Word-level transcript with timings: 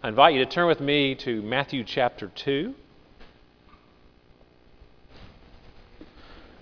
I 0.00 0.06
invite 0.10 0.34
you 0.34 0.44
to 0.44 0.48
turn 0.48 0.68
with 0.68 0.78
me 0.78 1.16
to 1.16 1.42
Matthew 1.42 1.82
chapter 1.82 2.28
2. 2.28 2.72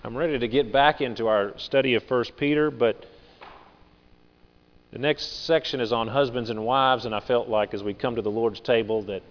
I'm 0.03 0.17
ready 0.17 0.39
to 0.39 0.47
get 0.47 0.71
back 0.71 1.01
into 1.01 1.27
our 1.27 1.55
study 1.59 1.93
of 1.93 2.09
1 2.09 2.23
Peter, 2.35 2.71
but 2.71 3.05
the 4.89 4.97
next 4.97 5.45
section 5.45 5.81
is 5.81 5.93
on 5.93 6.07
husbands 6.07 6.49
and 6.49 6.65
wives, 6.65 7.05
and 7.05 7.13
I 7.13 7.19
felt 7.19 7.47
like 7.47 7.75
as 7.75 7.83
we 7.83 7.93
come 7.93 8.15
to 8.15 8.23
the 8.23 8.31
Lord's 8.31 8.59
table 8.59 9.03
that 9.03 9.21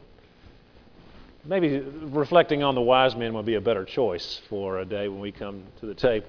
maybe 1.45 1.81
reflecting 1.81 2.63
on 2.63 2.77
the 2.77 2.81
wise 2.81 3.17
men 3.17 3.35
would 3.35 3.47
be 3.47 3.55
a 3.55 3.61
better 3.61 3.85
choice 3.85 4.41
for 4.49 4.79
a 4.79 4.85
day 4.85 5.09
when 5.09 5.19
we 5.19 5.33
come 5.33 5.65
to 5.81 5.87
the 5.87 5.95
table. 5.95 6.29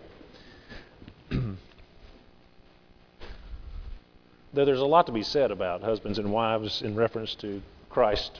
There's 4.66 4.80
a 4.80 4.86
lot 4.86 5.06
to 5.08 5.12
be 5.12 5.24
said 5.24 5.52
about 5.52 5.82
husbands 5.82 6.20
and 6.20 6.32
wives 6.32 6.82
in 6.82 6.96
reference 6.96 7.36
to 7.36 7.62
Christ 7.90 8.40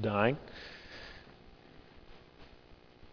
dying. 0.00 0.36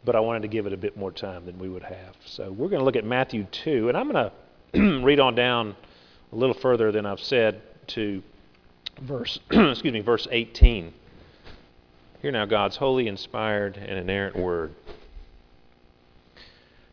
But 0.03 0.15
I 0.15 0.19
wanted 0.19 0.41
to 0.41 0.47
give 0.47 0.65
it 0.65 0.73
a 0.73 0.77
bit 0.77 0.97
more 0.97 1.11
time 1.11 1.45
than 1.45 1.59
we 1.59 1.69
would 1.69 1.83
have. 1.83 2.15
So 2.25 2.51
we're 2.51 2.69
going 2.69 2.79
to 2.79 2.85
look 2.85 2.95
at 2.95 3.05
Matthew 3.05 3.45
2, 3.51 3.89
and 3.89 3.97
I'm 3.97 4.11
going 4.11 4.31
to 4.73 5.01
read 5.05 5.19
on 5.19 5.35
down 5.35 5.75
a 6.31 6.35
little 6.35 6.55
further 6.55 6.91
than 6.91 7.05
I've 7.05 7.19
said 7.19 7.61
to 7.87 8.23
verse 9.01 9.39
excuse 9.51 9.93
me, 9.93 9.99
verse 9.99 10.27
18. 10.31 10.93
Hear 12.21 12.31
now 12.31 12.45
God's 12.45 12.77
holy, 12.77 13.07
inspired, 13.07 13.77
and 13.77 13.97
inerrant 13.97 14.35
word. 14.35 14.75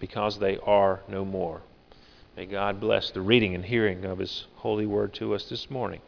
because 0.00 0.38
they 0.38 0.58
are 0.58 1.00
no 1.08 1.24
more. 1.24 1.60
May 2.36 2.46
God 2.46 2.80
bless 2.80 3.10
the 3.10 3.20
reading 3.20 3.54
and 3.54 3.64
hearing 3.64 4.04
of 4.04 4.18
His 4.18 4.46
holy 4.56 4.86
word 4.86 5.12
to 5.14 5.34
us 5.34 5.44
this 5.48 5.70
morning. 5.70 6.00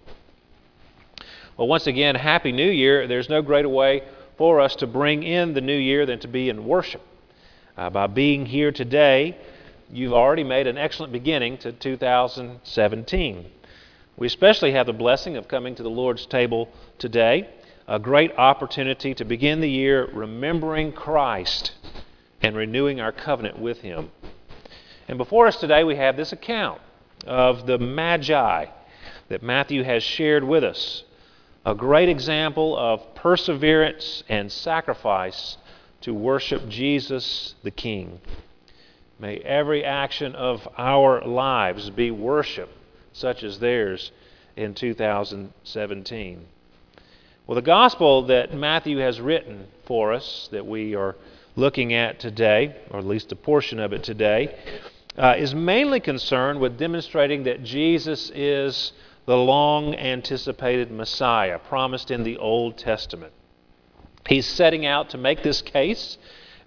Well, 1.56 1.68
once 1.68 1.86
again, 1.86 2.14
Happy 2.14 2.50
New 2.50 2.70
Year. 2.70 3.06
There's 3.06 3.28
no 3.28 3.42
greater 3.42 3.68
way 3.68 4.02
for 4.38 4.60
us 4.60 4.74
to 4.76 4.86
bring 4.86 5.22
in 5.22 5.52
the 5.52 5.60
new 5.60 5.76
year 5.76 6.06
than 6.06 6.18
to 6.20 6.28
be 6.28 6.48
in 6.48 6.64
worship. 6.64 7.02
Uh, 7.76 7.90
by 7.90 8.06
being 8.06 8.46
here 8.46 8.72
today, 8.72 9.36
you've 9.90 10.14
already 10.14 10.44
made 10.44 10.66
an 10.66 10.78
excellent 10.78 11.12
beginning 11.12 11.58
to 11.58 11.72
2017. 11.72 13.50
We 14.16 14.26
especially 14.26 14.72
have 14.72 14.86
the 14.86 14.92
blessing 14.92 15.36
of 15.36 15.48
coming 15.48 15.74
to 15.74 15.82
the 15.82 15.90
Lord's 15.90 16.24
table 16.24 16.70
today, 16.98 17.48
a 17.86 17.98
great 17.98 18.32
opportunity 18.38 19.14
to 19.14 19.24
begin 19.24 19.60
the 19.60 19.70
year 19.70 20.08
remembering 20.12 20.92
Christ 20.92 21.72
and 22.42 22.56
renewing 22.56 23.00
our 23.00 23.12
covenant 23.12 23.58
with 23.58 23.80
Him. 23.80 24.10
And 25.08 25.18
before 25.18 25.46
us 25.46 25.56
today, 25.56 25.84
we 25.84 25.96
have 25.96 26.16
this 26.16 26.32
account 26.32 26.80
of 27.26 27.66
the 27.66 27.78
Magi 27.78 28.66
that 29.28 29.42
Matthew 29.42 29.82
has 29.84 30.02
shared 30.02 30.44
with 30.44 30.64
us. 30.64 31.04
A 31.64 31.74
great 31.74 32.08
example 32.08 32.76
of 32.76 33.14
perseverance 33.14 34.24
and 34.28 34.50
sacrifice 34.50 35.56
to 36.00 36.12
worship 36.12 36.68
Jesus 36.68 37.54
the 37.62 37.70
King. 37.70 38.20
May 39.18 39.36
every 39.38 39.84
action 39.84 40.34
of 40.34 40.66
our 40.76 41.24
lives 41.24 41.90
be 41.90 42.10
worship, 42.10 42.68
such 43.12 43.44
as 43.44 43.60
theirs 43.60 44.10
in 44.56 44.74
2017. 44.74 46.44
Well, 47.46 47.54
the 47.54 47.62
gospel 47.62 48.22
that 48.26 48.54
Matthew 48.54 48.98
has 48.98 49.20
written 49.20 49.68
for 49.84 50.12
us, 50.12 50.48
that 50.50 50.66
we 50.66 50.96
are 50.96 51.14
looking 51.56 51.92
at 51.92 52.18
today, 52.18 52.76
or 52.90 52.98
at 52.98 53.06
least 53.06 53.32
a 53.32 53.36
portion 53.36 53.78
of 53.78 53.92
it 53.92 54.02
today, 54.02 54.54
uh, 55.16 55.34
is 55.36 55.54
mainly 55.54 56.00
concerned 56.00 56.60
with 56.60 56.78
demonstrating 56.78 57.44
that 57.44 57.62
Jesus 57.62 58.30
is 58.34 58.92
the 59.26 59.36
long 59.36 59.94
anticipated 59.94 60.90
Messiah 60.90 61.58
promised 61.58 62.10
in 62.10 62.24
the 62.24 62.38
Old 62.38 62.78
Testament. 62.78 63.32
He's 64.26 64.46
setting 64.46 64.86
out 64.86 65.10
to 65.10 65.18
make 65.18 65.42
this 65.42 65.62
case. 65.62 66.16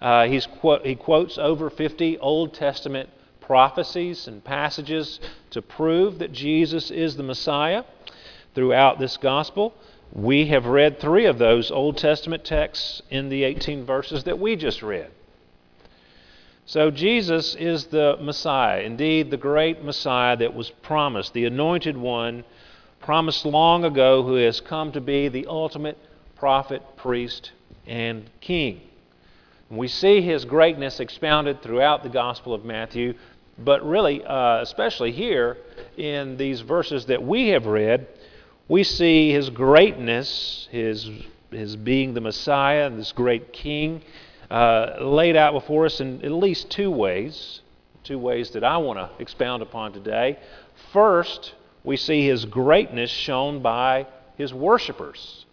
Uh, 0.00 0.28
qu- 0.60 0.82
he 0.84 0.94
quotes 0.94 1.38
over 1.38 1.70
50 1.70 2.18
Old 2.18 2.54
Testament 2.54 3.08
prophecies 3.40 4.26
and 4.26 4.42
passages 4.42 5.20
to 5.50 5.62
prove 5.62 6.18
that 6.18 6.32
Jesus 6.32 6.90
is 6.90 7.16
the 7.16 7.22
Messiah 7.22 7.84
throughout 8.54 8.98
this 8.98 9.16
gospel. 9.16 9.74
We 10.12 10.46
have 10.46 10.66
read 10.66 10.98
three 10.98 11.26
of 11.26 11.38
those 11.38 11.70
Old 11.70 11.98
Testament 11.98 12.44
texts 12.44 13.02
in 13.10 13.28
the 13.28 13.44
18 13.44 13.84
verses 13.84 14.24
that 14.24 14.38
we 14.38 14.56
just 14.56 14.82
read. 14.82 15.10
So, 16.64 16.90
Jesus 16.90 17.54
is 17.54 17.86
the 17.86 18.16
Messiah, 18.20 18.80
indeed, 18.80 19.30
the 19.30 19.36
great 19.36 19.84
Messiah 19.84 20.36
that 20.36 20.54
was 20.54 20.70
promised, 20.70 21.32
the 21.32 21.44
anointed 21.44 21.96
one 21.96 22.44
promised 23.00 23.44
long 23.44 23.84
ago, 23.84 24.24
who 24.24 24.34
has 24.34 24.60
come 24.60 24.90
to 24.92 25.00
be 25.00 25.28
the 25.28 25.46
ultimate 25.46 25.96
prophet, 26.34 26.82
priest, 26.96 27.52
and 27.86 28.28
king. 28.40 28.80
we 29.70 29.86
see 29.86 30.20
his 30.20 30.44
greatness 30.44 30.98
expounded 30.98 31.62
throughout 31.62 32.02
the 32.02 32.08
Gospel 32.08 32.52
of 32.52 32.64
Matthew 32.64 33.14
But 33.58 33.86
really, 33.86 34.22
uh, 34.24 34.60
especially 34.60 35.12
here 35.12 35.56
in 35.96 36.36
these 36.36 36.60
verses 36.60 37.06
that 37.06 37.22
we 37.22 37.48
have 37.48 37.66
read, 37.66 38.06
we 38.68 38.82
see 38.82 39.30
his 39.30 39.50
greatness, 39.50 40.68
his, 40.70 41.08
his 41.50 41.76
being 41.76 42.14
the 42.14 42.20
Messiah, 42.20 42.86
and 42.86 42.98
this 42.98 43.12
great 43.12 43.52
king, 43.52 44.02
uh, 44.50 44.96
laid 45.00 45.36
out 45.36 45.52
before 45.52 45.86
us 45.86 46.00
in 46.00 46.24
at 46.24 46.32
least 46.32 46.70
two 46.70 46.90
ways, 46.90 47.60
two 48.02 48.18
ways 48.18 48.50
that 48.50 48.64
I 48.64 48.76
want 48.78 48.98
to 48.98 49.10
expound 49.20 49.62
upon 49.62 49.92
today. 49.92 50.38
First, 50.92 51.54
we 51.84 51.96
see 51.96 52.26
his 52.26 52.44
greatness 52.44 53.10
shown 53.10 53.62
by 53.62 54.06
his 54.36 54.52
worshipers. 54.52 55.46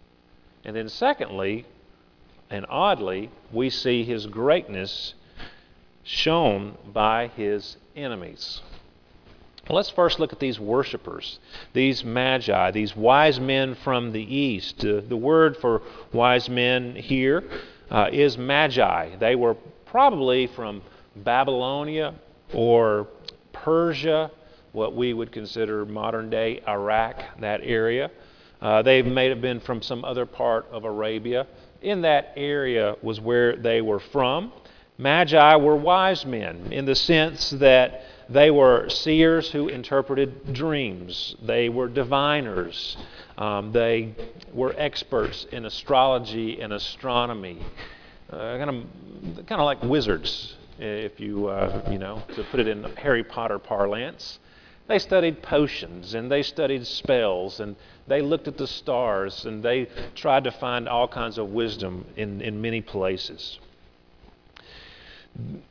And 0.64 0.74
then, 0.74 0.88
secondly, 0.88 1.66
and 2.50 2.66
oddly, 2.68 3.30
we 3.52 3.70
see 3.70 4.04
his 4.04 4.26
greatness 4.26 5.14
shown 6.02 6.76
by 6.92 7.28
his 7.28 7.76
enemies. 7.96 8.60
Let's 9.70 9.88
first 9.88 10.20
look 10.20 10.32
at 10.32 10.40
these 10.40 10.60
worshipers, 10.60 11.38
these 11.72 12.04
magi, 12.04 12.70
these 12.70 12.94
wise 12.94 13.40
men 13.40 13.74
from 13.76 14.12
the 14.12 14.22
east. 14.22 14.84
Uh, 14.84 15.00
the 15.08 15.16
word 15.16 15.56
for 15.56 15.80
wise 16.12 16.50
men 16.50 16.94
here 16.94 17.42
uh, 17.90 18.10
is 18.12 18.36
magi. 18.36 19.16
They 19.16 19.36
were 19.36 19.56
probably 19.86 20.48
from 20.48 20.82
Babylonia 21.16 22.14
or 22.52 23.08
Persia, 23.52 24.30
what 24.72 24.94
we 24.94 25.14
would 25.14 25.32
consider 25.32 25.86
modern 25.86 26.28
day 26.28 26.60
Iraq, 26.68 27.22
that 27.40 27.60
area. 27.62 28.10
Uh, 28.60 28.82
they 28.82 29.00
may 29.00 29.28
have 29.30 29.40
been 29.40 29.60
from 29.60 29.80
some 29.80 30.04
other 30.04 30.26
part 30.26 30.66
of 30.72 30.84
Arabia. 30.84 31.46
In 31.80 32.02
that 32.02 32.32
area 32.36 32.96
was 33.02 33.18
where 33.18 33.56
they 33.56 33.80
were 33.80 34.00
from. 34.00 34.52
Magi 34.98 35.56
were 35.56 35.76
wise 35.76 36.26
men 36.26 36.70
in 36.70 36.84
the 36.84 36.94
sense 36.94 37.50
that 37.50 38.02
they 38.28 38.50
were 38.50 38.88
seers 38.88 39.50
who 39.50 39.68
interpreted 39.68 40.52
dreams. 40.52 41.36
They 41.42 41.68
were 41.68 41.88
diviners. 41.88 42.96
Um, 43.36 43.72
they 43.72 44.14
were 44.52 44.74
experts 44.78 45.46
in 45.52 45.64
astrology 45.64 46.60
and 46.60 46.72
astronomy. 46.72 47.58
Uh, 48.30 48.58
kind 48.58 48.70
of, 48.70 49.46
kind 49.46 49.60
of 49.60 49.64
like 49.64 49.82
wizards, 49.82 50.56
if 50.78 51.20
you, 51.20 51.48
uh, 51.48 51.86
you 51.90 51.98
know, 51.98 52.22
to 52.34 52.42
put 52.44 52.60
it 52.60 52.68
in 52.68 52.84
Harry 52.96 53.24
Potter 53.24 53.58
parlance. 53.58 54.38
They 54.86 54.98
studied 54.98 55.42
potions 55.42 56.14
and 56.14 56.30
they 56.30 56.42
studied 56.42 56.86
spells 56.86 57.60
and 57.60 57.76
they 58.06 58.20
looked 58.20 58.48
at 58.48 58.58
the 58.58 58.66
stars 58.66 59.46
and 59.46 59.62
they 59.62 59.88
tried 60.14 60.44
to 60.44 60.50
find 60.50 60.88
all 60.88 61.08
kinds 61.08 61.38
of 61.38 61.50
wisdom 61.50 62.04
in, 62.16 62.42
in 62.42 62.60
many 62.60 62.82
places. 62.82 63.58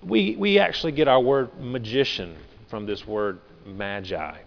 We, 0.01 0.35
we 0.35 0.59
actually 0.59 0.91
get 0.91 1.07
our 1.07 1.19
word 1.19 1.49
magician 1.59 2.35
from 2.67 2.85
this 2.85 3.07
word 3.07 3.39
magi. 3.65 4.37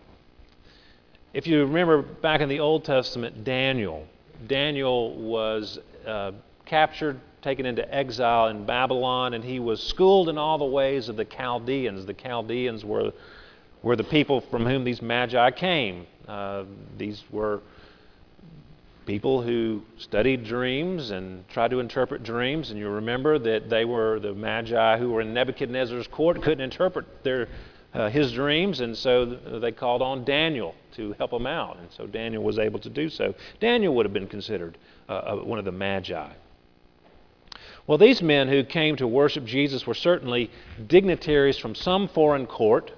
If 1.32 1.46
you 1.46 1.60
remember 1.60 2.02
back 2.02 2.40
in 2.40 2.48
the 2.48 2.60
Old 2.60 2.84
Testament, 2.84 3.44
Daniel, 3.44 4.06
Daniel 4.46 5.14
was 5.16 5.78
uh, 6.06 6.32
captured, 6.64 7.20
taken 7.42 7.66
into 7.66 7.94
exile 7.94 8.48
in 8.48 8.66
Babylon, 8.66 9.34
and 9.34 9.44
he 9.44 9.60
was 9.60 9.82
schooled 9.82 10.28
in 10.28 10.38
all 10.38 10.58
the 10.58 10.64
ways 10.64 11.08
of 11.08 11.16
the 11.16 11.24
Chaldeans. 11.24 12.06
The 12.06 12.14
Chaldeans 12.14 12.84
were, 12.84 13.12
were 13.82 13.96
the 13.96 14.04
people 14.04 14.40
from 14.40 14.66
whom 14.66 14.84
these 14.84 15.00
magi 15.00 15.50
came. 15.52 16.06
Uh, 16.26 16.64
these 16.98 17.22
were 17.30 17.60
people 19.06 19.40
who 19.40 19.82
studied 19.96 20.44
dreams 20.44 21.12
and 21.12 21.48
tried 21.48 21.70
to 21.70 21.80
interpret 21.80 22.24
dreams. 22.24 22.70
And 22.70 22.78
you 22.78 22.88
remember 22.88 23.38
that 23.38 23.70
they 23.70 23.84
were 23.84 24.18
the 24.18 24.34
magi 24.34 24.98
who 24.98 25.10
were 25.10 25.20
in 25.20 25.32
Nebuchadnezzar's 25.32 26.08
court, 26.08 26.42
couldn't 26.42 26.60
interpret 26.60 27.06
their, 27.22 27.48
uh, 27.94 28.10
his 28.10 28.32
dreams, 28.32 28.80
and 28.80 28.96
so 28.96 29.24
they 29.24 29.72
called 29.72 30.02
on 30.02 30.24
Daniel 30.24 30.74
to 30.96 31.12
help 31.14 31.30
them 31.30 31.46
out. 31.46 31.78
And 31.78 31.88
so 31.92 32.06
Daniel 32.06 32.42
was 32.42 32.58
able 32.58 32.80
to 32.80 32.90
do 32.90 33.08
so. 33.08 33.34
Daniel 33.60 33.94
would 33.94 34.04
have 34.04 34.12
been 34.12 34.26
considered 34.26 34.76
uh, 35.08 35.12
uh 35.12 35.36
one 35.36 35.58
of 35.58 35.64
the 35.64 35.72
magi. 35.72 36.28
Well, 37.86 37.98
these 37.98 38.20
men 38.20 38.48
who 38.48 38.64
came 38.64 38.96
to 38.96 39.06
worship 39.06 39.44
Jesus 39.44 39.86
were 39.86 39.94
certainly 39.94 40.50
dignitaries 40.88 41.56
from 41.56 41.76
some 41.76 42.08
foreign 42.08 42.46
court. 42.46 42.90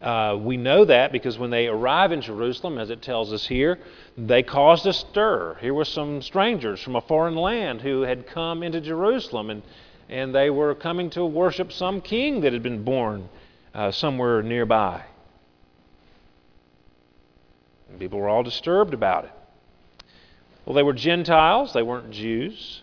Uh, 0.00 0.38
we 0.40 0.56
know 0.56 0.84
that 0.84 1.10
because 1.10 1.38
when 1.38 1.50
they 1.50 1.66
arrive 1.66 2.12
in 2.12 2.20
Jerusalem, 2.20 2.78
as 2.78 2.88
it 2.90 3.02
tells 3.02 3.32
us 3.32 3.46
here, 3.46 3.78
they 4.16 4.44
caused 4.44 4.86
a 4.86 4.92
stir. 4.92 5.56
Here 5.60 5.74
were 5.74 5.84
some 5.84 6.22
strangers 6.22 6.80
from 6.80 6.94
a 6.94 7.00
foreign 7.00 7.34
land 7.34 7.80
who 7.80 8.02
had 8.02 8.26
come 8.26 8.62
into 8.62 8.80
Jerusalem, 8.80 9.50
and, 9.50 9.62
and 10.08 10.32
they 10.32 10.50
were 10.50 10.74
coming 10.76 11.10
to 11.10 11.24
worship 11.26 11.72
some 11.72 12.00
king 12.00 12.42
that 12.42 12.52
had 12.52 12.62
been 12.62 12.84
born 12.84 13.28
uh, 13.74 13.90
somewhere 13.90 14.40
nearby. 14.40 15.02
And 17.90 17.98
people 17.98 18.20
were 18.20 18.28
all 18.28 18.44
disturbed 18.44 18.94
about 18.94 19.24
it. 19.24 19.32
Well, 20.64 20.74
they 20.74 20.82
were 20.84 20.92
Gentiles, 20.92 21.72
they 21.72 21.82
weren't 21.82 22.12
Jews, 22.12 22.82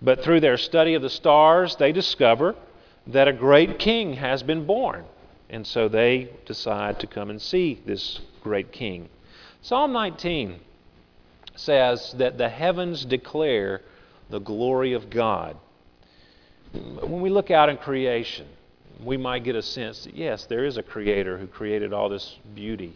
but 0.00 0.22
through 0.22 0.40
their 0.40 0.56
study 0.56 0.94
of 0.94 1.02
the 1.02 1.10
stars, 1.10 1.76
they 1.76 1.92
discover 1.92 2.54
that 3.08 3.28
a 3.28 3.32
great 3.34 3.78
king 3.78 4.14
has 4.14 4.42
been 4.42 4.64
born. 4.64 5.04
And 5.50 5.66
so 5.66 5.88
they 5.88 6.30
decide 6.46 7.00
to 7.00 7.06
come 7.06 7.30
and 7.30 7.40
see 7.40 7.80
this 7.86 8.20
great 8.42 8.72
king. 8.72 9.08
Psalm 9.62 9.92
19 9.92 10.60
says 11.56 12.14
that 12.18 12.38
the 12.38 12.48
heavens 12.48 13.04
declare 13.04 13.80
the 14.30 14.38
glory 14.38 14.92
of 14.92 15.10
God. 15.10 15.56
When 16.72 17.20
we 17.20 17.30
look 17.30 17.50
out 17.50 17.68
in 17.68 17.78
creation, 17.78 18.46
we 19.02 19.16
might 19.16 19.44
get 19.44 19.56
a 19.56 19.62
sense 19.62 20.04
that, 20.04 20.14
yes, 20.14 20.44
there 20.46 20.64
is 20.64 20.76
a 20.76 20.82
creator 20.82 21.38
who 21.38 21.46
created 21.46 21.92
all 21.92 22.08
this 22.08 22.36
beauty. 22.54 22.94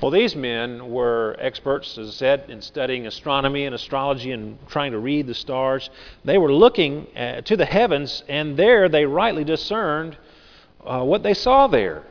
Well, 0.00 0.10
these 0.10 0.34
men 0.34 0.90
were 0.90 1.36
experts, 1.38 1.96
as 1.96 2.08
I 2.08 2.12
said, 2.12 2.44
in 2.48 2.60
studying 2.60 3.06
astronomy 3.06 3.64
and 3.64 3.74
astrology 3.74 4.32
and 4.32 4.58
trying 4.68 4.92
to 4.92 4.98
read 4.98 5.26
the 5.26 5.34
stars. 5.34 5.88
They 6.24 6.36
were 6.36 6.52
looking 6.52 7.06
uh, 7.16 7.42
to 7.42 7.56
the 7.56 7.64
heavens, 7.64 8.24
and 8.28 8.56
there 8.56 8.88
they 8.88 9.06
rightly 9.06 9.44
discerned 9.44 10.16
uh, 10.84 11.02
what 11.02 11.22
they 11.22 11.34
saw 11.34 11.66
there. 11.66 12.02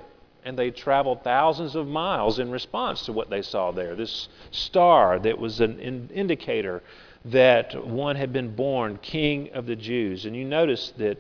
And 0.45 0.59
they 0.59 0.71
traveled 0.71 1.23
thousands 1.23 1.75
of 1.75 1.87
miles 1.87 2.37
in 2.37 2.51
response 2.51 3.05
to 3.05 3.13
what 3.13 3.29
they 3.29 3.41
saw 3.41 3.71
there. 3.71 3.95
This 3.95 4.27
star 4.51 5.17
that 5.19 5.37
was 5.37 5.61
an 5.61 5.79
in- 5.79 6.09
indicator 6.13 6.83
that 7.25 7.87
one 7.87 8.17
had 8.17 8.33
been 8.33 8.53
born 8.53 8.99
king 9.01 9.49
of 9.53 9.65
the 9.65 9.75
Jews. 9.77 10.25
And 10.25 10.35
you 10.35 10.43
notice 10.43 10.91
that 10.97 11.17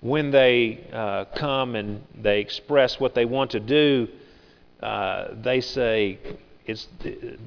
when 0.00 0.32
they 0.32 0.84
uh, 0.92 1.26
come 1.36 1.76
and 1.76 2.02
they 2.20 2.40
express 2.40 2.98
what 2.98 3.14
they 3.14 3.24
want 3.24 3.52
to 3.52 3.60
do, 3.60 4.08
uh, 4.82 5.28
they 5.40 5.60
say, 5.60 6.18
it's, 6.66 6.88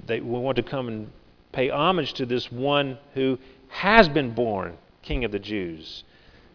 they 0.08 0.22
want 0.22 0.56
to 0.56 0.64
come 0.64 0.88
and 0.88 1.12
pay 1.52 1.70
homage 1.70 2.14
to 2.14 2.26
this 2.26 2.52
one 2.52 2.98
who 3.14 3.38
has 3.68 4.08
been 4.10 4.34
born 4.34 4.78
king 5.02 5.26
of 5.26 5.32
the 5.32 5.40
Jews, 5.40 6.04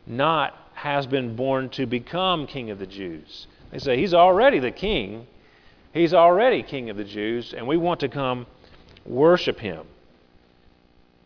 not 0.06 0.54
has 0.76 1.06
been 1.06 1.34
born 1.34 1.70
to 1.70 1.86
become 1.86 2.46
king 2.46 2.70
of 2.70 2.78
the 2.78 2.86
Jews. 2.86 3.46
They 3.72 3.78
say, 3.78 3.96
He's 3.96 4.12
already 4.12 4.58
the 4.58 4.70
king. 4.70 5.26
He's 5.94 6.12
already 6.12 6.62
king 6.62 6.90
of 6.90 6.98
the 6.98 7.04
Jews, 7.04 7.54
and 7.54 7.66
we 7.66 7.78
want 7.78 8.00
to 8.00 8.08
come 8.08 8.46
worship 9.06 9.58
him, 9.58 9.86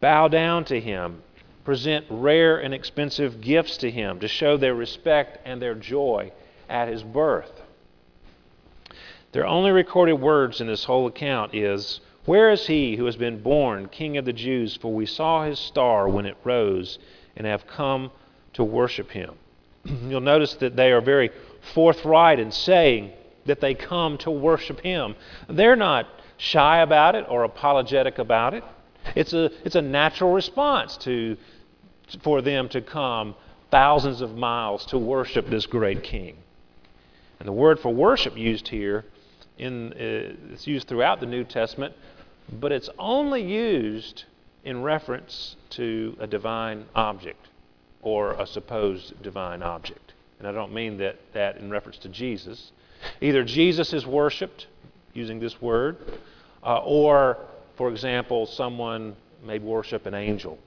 bow 0.01 0.29
down 0.29 0.65
to 0.67 0.79
him, 0.79 1.23
present 1.65 2.07
rare 2.09 2.59
and 2.59 2.73
expensive 2.73 3.41
gifts 3.41 3.77
to 3.79 3.91
him 3.91 4.21
to 4.21 4.29
show 4.29 4.57
their 4.57 4.75
respect 4.75 5.39
and 5.45 5.61
their 5.61 5.75
joy 5.75 6.31
at 6.69 6.87
his 6.87 7.03
birth. 7.03 7.61
Their 9.33 9.47
only 9.47 9.73
recorded 9.73 10.15
words 10.15 10.61
in 10.61 10.69
this 10.69 10.85
whole 10.85 11.09
account 11.09 11.57
is, 11.57 12.01
Where 12.25 12.51
is 12.51 12.69
he 12.69 12.95
who 12.95 13.07
has 13.07 13.17
been 13.17 13.43
born 13.43 13.89
King 13.89 14.17
of 14.17 14.25
the 14.25 14.33
Jews? 14.33 14.77
For 14.77 14.93
we 14.93 15.07
saw 15.07 15.45
his 15.45 15.59
star 15.59 16.09
when 16.09 16.27
it 16.27 16.37
rose 16.45 17.01
and 17.37 17.49
have 17.49 17.67
come 17.67 18.13
to 18.53 18.63
worship 18.63 19.11
him. 19.11 19.35
You'll 19.85 20.21
notice 20.21 20.55
that 20.55 20.77
they 20.77 20.93
are 20.93 21.01
very 21.01 21.31
forthright 21.75 22.39
in 22.39 22.51
saying 22.51 23.13
that 23.47 23.61
they 23.61 23.75
come 23.75 24.19
to 24.19 24.31
worship 24.31 24.81
him. 24.81 25.15
They're 25.49 25.77
not 25.77 26.07
shy 26.37 26.81
about 26.81 27.15
it 27.15 27.27
or 27.29 27.45
apologetic 27.45 28.19
about 28.19 28.55
it. 28.55 28.65
It's 29.15 29.33
a, 29.33 29.51
it's 29.65 29.77
a 29.77 29.83
natural 29.83 30.33
response 30.33 30.97
to, 30.99 31.37
for 32.23 32.43
them 32.43 32.69
to 32.71 32.81
come 32.81 33.35
thousands 33.71 34.21
of 34.21 34.37
miles 34.37 34.85
to 34.87 34.99
worship 34.99 35.49
this 35.49 35.67
great 35.67 36.03
king. 36.03 36.37
And 37.39 37.49
the 37.49 37.53
word 37.53 37.81
for 37.81 37.93
worship 37.93 38.37
used 38.37 38.69
here, 38.69 39.05
in, 39.59 39.93
uh, 39.93 40.53
it's 40.53 40.67
used 40.67 40.89
throughout 40.89 41.21
the 41.21 41.27
New 41.27 41.45
Testament, 41.45 41.95
but 42.53 42.73
it's 42.73 42.91
only 42.99 43.43
used 43.43 44.25
in 44.65 44.83
reference 44.83 45.57
to 45.71 46.17
a 46.21 46.27
divine 46.27 46.85
object 46.95 47.50
or 48.03 48.33
a 48.33 48.47
supposed 48.47 49.23
divine 49.23 49.63
object. 49.63 50.13
And 50.39 50.49
I 50.49 50.53
don't 50.53 50.73
mean 50.73 50.97
that, 50.99 51.17
that 51.33 51.59
in 51.59 51.71
reference 51.71 51.99
to 51.99 52.09
Jesus. 52.09 52.73
Either 53.21 53.45
Jesus 53.45 53.93
is 53.93 54.07
worshiped 54.07 54.67
using 55.13 55.41
this 55.41 55.61
word, 55.61 55.99
uh, 56.63 56.79
or, 56.79 57.37
for 57.77 57.91
example, 57.91 58.47
someone 58.47 59.17
may 59.45 59.59
worship 59.59 60.07
an 60.07 60.15
angel 60.15 60.59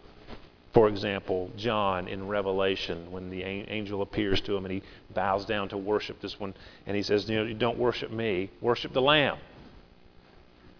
For 0.73 0.89
example, 0.89 1.51
John 1.55 2.07
in 2.07 2.27
Revelation, 2.27 3.11
when 3.11 3.29
the 3.29 3.43
angel 3.43 4.01
appears 4.01 4.41
to 4.41 4.57
him 4.57 4.65
and 4.65 4.73
he 4.73 4.81
bows 5.13 5.45
down 5.45 5.69
to 5.69 5.77
worship 5.77 6.19
this 6.19 6.39
one, 6.39 6.55
and 6.87 6.97
he 6.97 7.03
says, 7.03 7.29
You 7.29 7.45
know, 7.45 7.53
don't 7.53 7.77
worship 7.77 8.09
me, 8.11 8.49
worship 8.59 8.91
the 8.91 9.01
Lamb. 9.01 9.37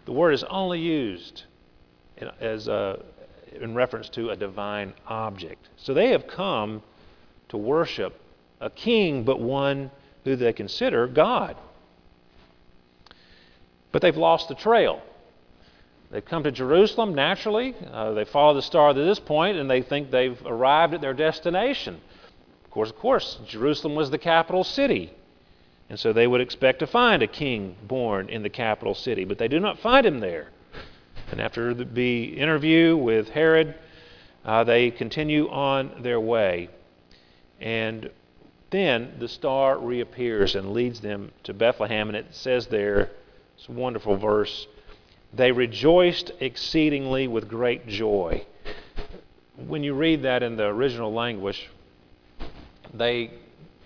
The 0.06 0.12
word 0.12 0.32
is 0.32 0.44
only 0.46 0.80
used 0.80 1.44
as 2.42 2.68
a, 2.68 3.04
in 3.62 3.76
reference 3.76 4.10
to 4.10 4.30
a 4.30 4.36
divine 4.36 4.94
object. 5.08 5.70
So 5.78 5.94
they 5.94 6.10
have 6.10 6.28
come 6.28 6.82
to 7.50 7.58
worship 7.58 8.20
a 8.60 8.70
king, 8.70 9.24
but 9.24 9.40
one 9.40 9.92
who 10.24 10.36
they 10.36 10.54
consider 10.54 11.08
God. 11.08 11.58
But 13.92 14.02
they've 14.02 14.18
lost 14.18 14.48
the 14.48 14.56
trail. 14.56 15.02
They've 16.10 16.24
come 16.24 16.44
to 16.44 16.52
Jerusalem 16.52 17.16
naturally. 17.16 17.76
Uh, 17.92 18.12
they 18.12 18.26
follow 18.26 18.54
the 18.54 18.62
star 18.62 18.94
to 18.94 19.04
this 19.04 19.20
point, 19.20 19.58
and 19.58 19.70
they 19.70 19.82
think 19.82 20.12
they've 20.12 20.40
arrived 20.46 20.94
at 20.94 21.02
their 21.02 21.14
destination. 21.14 22.00
Of 22.66 22.72
course, 22.72 22.90
of 22.90 22.98
course, 22.98 23.40
Jerusalem 23.48 23.96
was 23.96 24.12
the 24.12 24.18
capital 24.18 24.64
city. 24.64 25.12
And 25.90 26.00
so 26.00 26.14
they 26.14 26.28
would 26.28 26.42
expect 26.42 26.80
to 26.80 26.88
find 26.88 27.22
a 27.22 27.28
king 27.28 27.76
born 27.84 28.30
in 28.30 28.42
the 28.42 28.50
capital 28.50 28.96
city, 28.96 29.26
but 29.26 29.38
they 29.38 29.48
do 29.48 29.60
not 29.60 29.80
find 29.80 30.06
him 30.06 30.20
there. 30.20 30.50
And 31.32 31.42
after 31.42 31.74
the 31.74 32.24
interview 32.38 32.96
with 32.96 33.30
Herod, 33.30 33.76
uh, 34.46 34.64
they 34.64 34.92
continue 34.92 35.50
on 35.50 36.02
their 36.02 36.20
way. 36.20 36.70
And 37.60 38.10
then 38.70 39.16
the 39.20 39.28
star 39.28 39.78
reappears 39.78 40.56
and 40.56 40.74
leads 40.74 41.00
them 41.00 41.32
to 41.44 41.54
Bethlehem, 41.54 42.10
and 42.10 42.18
it 42.18 42.28
says 42.32 42.68
there, 42.68 43.12
it's 43.58 43.68
a 43.70 43.72
wonderful 43.72 44.18
verse, 44.18 44.68
they 45.34 45.52
rejoiced 45.52 46.32
exceedingly 46.40 47.28
with 47.28 47.48
great 47.48 47.88
joy. 47.88 48.46
When 49.56 49.84
you 49.84 49.94
read 49.94 50.24
that 50.24 50.44
in 50.44 50.58
the 50.58 50.66
original 50.66 51.14
language, 51.14 51.70
they 52.94 53.32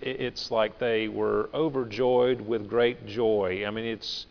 it's 0.00 0.50
like 0.50 0.78
they 0.78 1.08
were 1.08 1.50
overjoyed 1.52 2.40
with 2.40 2.68
great 2.68 3.06
joy. 3.06 3.64
I 3.66 3.70
mean, 3.70 3.84
it's, 3.84 4.26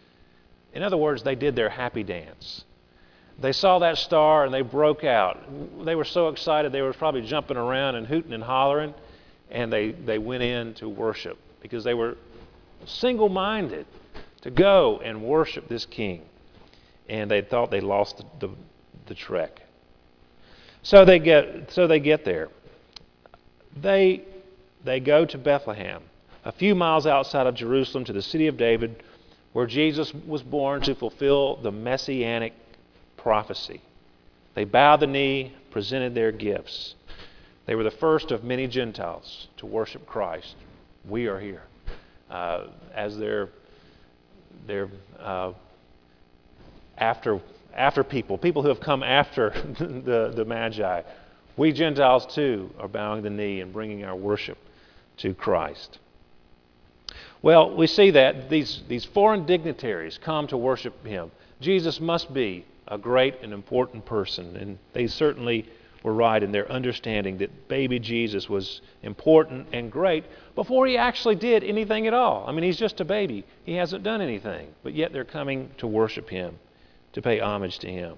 in 0.74 0.82
other 0.82 0.98
words, 0.98 1.24
they 1.24 1.36
did 1.36 1.56
their 1.56 1.70
happy 1.70 2.04
dance. 2.04 2.64
They 3.40 3.52
saw 3.52 3.80
that 3.80 3.98
star 3.98 4.46
and 4.46 4.54
they 4.54 4.62
broke 4.62 5.04
out. 5.04 5.44
They 5.86 5.96
were 5.96 6.06
so 6.06 6.30
excited 6.30 6.72
they 6.72 6.82
were 6.82 6.94
probably 6.94 7.22
jumping 7.22 7.58
around 7.58 7.96
and 7.96 8.08
hooting 8.08 8.34
and 8.34 8.44
hollering, 8.44 8.94
and 9.52 9.72
they, 9.72 9.92
they 9.92 10.18
went 10.18 10.44
in 10.44 10.74
to 10.76 10.90
worship 10.90 11.38
because 11.62 11.84
they 11.84 11.94
were 11.94 12.18
single 12.86 13.30
minded 13.30 13.86
to 14.42 14.52
go 14.52 15.00
and 15.04 15.22
worship 15.22 15.68
this 15.68 15.86
king. 15.86 16.22
And 17.10 17.30
they 17.30 17.42
thought 17.42 17.70
they 17.70 17.80
lost 17.80 18.18
the, 18.18 18.48
the, 18.48 18.54
the 19.06 19.16
trek. 19.16 19.62
So 20.82 21.06
they 21.06 21.20
get 21.20 21.72
so 21.72 21.88
they 21.88 22.00
get 22.00 22.24
there. 22.26 22.50
They 23.76 24.24
they 24.84 25.00
go 25.00 25.26
to 25.26 25.38
Bethlehem, 25.38 26.02
a 26.46 26.52
few 26.52 26.76
miles 26.76 27.06
outside 27.06 27.46
of 27.48 27.56
Jerusalem, 27.56 28.06
to 28.06 28.14
the 28.14 28.22
city 28.22 28.48
of 28.48 28.58
David, 28.58 29.04
where 29.54 29.66
Jesus 29.66 30.14
was 30.14 30.44
born 30.44 30.82
to 30.84 30.96
fulfill 30.96 31.58
the 31.58 31.72
messianic 31.72 32.54
prophecy. 33.18 33.82
They 34.56 34.64
bowed 34.64 35.02
the 35.02 35.08
knee, 35.08 35.54
presented 35.72 36.16
their 36.16 36.32
gifts. 36.32 36.96
They 37.66 37.76
were 37.76 37.84
the 37.84 37.92
first 37.92 38.32
of 38.32 38.44
many 38.44 38.68
Gentiles 38.68 39.48
to 39.58 39.66
worship 39.66 40.06
Christ. 40.06 40.56
We 41.08 41.28
are 41.28 41.40
here 41.40 41.64
uh, 42.30 42.68
as 42.94 43.18
their 43.18 43.50
their 44.66 44.90
uh, 45.20 45.54
after 46.98 47.42
after 47.76 48.04
people, 48.04 48.38
people 48.38 48.64
who 48.64 48.70
have 48.70 48.80
come 48.80 49.04
after 49.04 49.50
the 49.80 50.32
the 50.36 50.46
Magi. 50.46 51.02
We 51.58 51.72
Gentiles 51.72 52.26
too 52.34 52.72
are 52.80 52.88
bowing 52.88 53.24
the 53.24 53.30
knee 53.30 53.62
and 53.62 53.74
bringing 53.74 54.04
our 54.04 54.16
worship 54.16 54.58
to 55.18 55.34
Christ. 55.34 56.00
Well, 57.42 57.76
we 57.76 57.88
see 57.88 58.12
that 58.12 58.50
these, 58.50 58.82
these 58.88 59.06
foreign 59.06 59.46
dignitaries 59.46 60.20
come 60.24 60.48
to 60.48 60.58
worship 60.58 61.06
him. 61.06 61.32
Jesus 61.60 62.00
must 62.00 62.34
be 62.34 62.66
a 62.88 62.98
great 62.98 63.36
and 63.42 63.54
important 63.54 64.06
person, 64.06 64.56
and 64.56 64.78
they 64.94 65.08
certainly 65.08 65.70
were 66.04 66.14
right 66.14 66.42
in 66.42 66.52
their 66.52 66.72
understanding 66.72 67.40
that 67.40 67.68
baby 67.68 68.00
Jesus 68.00 68.48
was 68.48 68.82
important 69.04 69.68
and 69.74 69.92
great 69.92 70.24
before 70.56 70.88
he 70.88 70.96
actually 70.98 71.36
did 71.36 71.64
anything 71.64 72.08
at 72.08 72.14
all. 72.14 72.46
I 72.48 72.52
mean, 72.52 72.64
he's 72.64 72.78
just 72.78 73.02
a 73.02 73.06
baby, 73.06 73.44
he 73.66 73.74
hasn't 73.74 74.04
done 74.04 74.22
anything, 74.22 74.70
but 74.84 74.94
yet 74.94 75.12
they're 75.12 75.26
coming 75.26 75.72
to 75.80 75.88
worship 75.88 76.30
him, 76.30 76.60
to 77.14 77.22
pay 77.22 77.40
homage 77.40 77.80
to 77.80 77.92
him. 77.92 78.18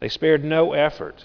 They 0.00 0.08
spared 0.08 0.44
no 0.44 0.72
effort 0.72 1.24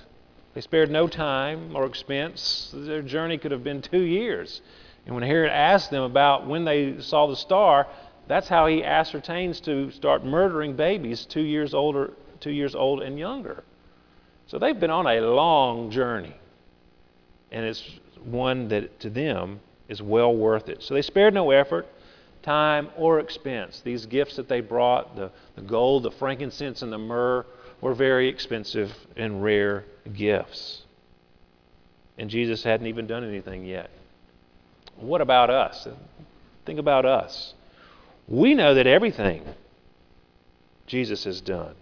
they 0.58 0.62
spared 0.62 0.90
no 0.90 1.08
time 1.08 1.76
or 1.76 1.86
expense. 1.86 2.72
Their 2.74 3.04
journey 3.04 3.38
could 3.38 3.52
have 3.52 3.64
been 3.64 3.80
two 3.80 4.02
years. 4.02 4.60
And 5.06 5.14
when 5.14 5.24
Herod 5.24 5.52
asked 5.52 5.92
them 5.92 6.02
about 6.02 6.48
when 6.48 6.66
they 6.66 7.00
saw 7.00 7.28
the 7.28 7.36
star, 7.36 7.86
that's 8.28 8.48
how 8.48 8.68
he 8.68 8.84
ascertains 8.84 9.60
to 9.62 9.92
start 9.92 10.26
murdering 10.26 10.76
babies 10.76 11.26
two 11.26 11.42
years 11.42 11.74
older, 11.74 12.14
two 12.40 12.52
years 12.52 12.76
old 12.76 13.02
and 13.02 13.18
younger. 13.18 13.64
So 14.48 14.60
they've 14.60 14.80
been 14.80 14.92
on 14.92 15.08
a 15.08 15.22
long 15.22 15.92
journey, 15.92 16.36
and 17.52 17.66
it's 17.66 17.84
one 18.24 18.68
that 18.70 19.00
to 19.02 19.10
them 19.10 19.60
is 19.88 20.02
well 20.02 20.36
worth 20.36 20.70
it. 20.70 20.84
So 20.84 20.94
they 20.94 21.02
spared 21.02 21.34
no 21.34 21.52
effort, 21.52 21.88
time, 22.44 22.90
or 22.98 23.20
expense. 23.20 23.82
These 23.84 24.06
gifts 24.06 24.36
that 24.36 24.48
they 24.50 24.62
brought, 24.62 25.16
the, 25.16 25.32
the 25.56 25.62
gold, 25.62 26.04
the 26.04 26.12
frankincense, 26.12 26.82
and 26.82 26.92
the 26.92 26.98
myrrh, 26.98 27.46
were 27.82 27.94
very 27.94 28.28
expensive 28.28 28.94
and 29.16 29.44
rare 29.44 29.86
gifts. 30.14 30.84
And 32.18 32.30
Jesus 32.30 32.64
hadn't 32.64 32.88
even 32.88 33.06
done 33.06 33.24
anything 33.24 33.66
yet. 33.66 33.92
What 34.96 35.22
about 35.22 35.50
us? 35.50 35.88
Think 36.66 36.80
about 36.80 37.06
us. 37.06 37.54
We 38.28 38.54
know 38.54 38.74
that 38.74 38.88
everything 38.88 39.44
Jesus 40.86 41.24
has 41.24 41.42
done. 41.42 41.76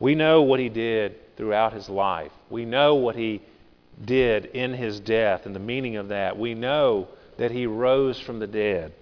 We 0.00 0.14
know 0.14 0.42
what 0.42 0.60
he 0.60 0.68
did 0.68 1.36
throughout 1.36 1.72
his 1.72 1.88
life. 1.88 2.32
We 2.50 2.64
know 2.64 2.96
what 2.96 3.16
he 3.16 3.42
did 4.04 4.46
in 4.46 4.74
his 4.74 5.00
death 5.00 5.46
and 5.46 5.54
the 5.54 5.60
meaning 5.60 5.96
of 5.96 6.08
that. 6.08 6.38
We 6.38 6.54
know 6.54 7.08
that 7.38 7.50
he 7.50 7.66
rose 7.66 8.18
from 8.18 8.38
the 8.38 8.46
dead. 8.46 8.92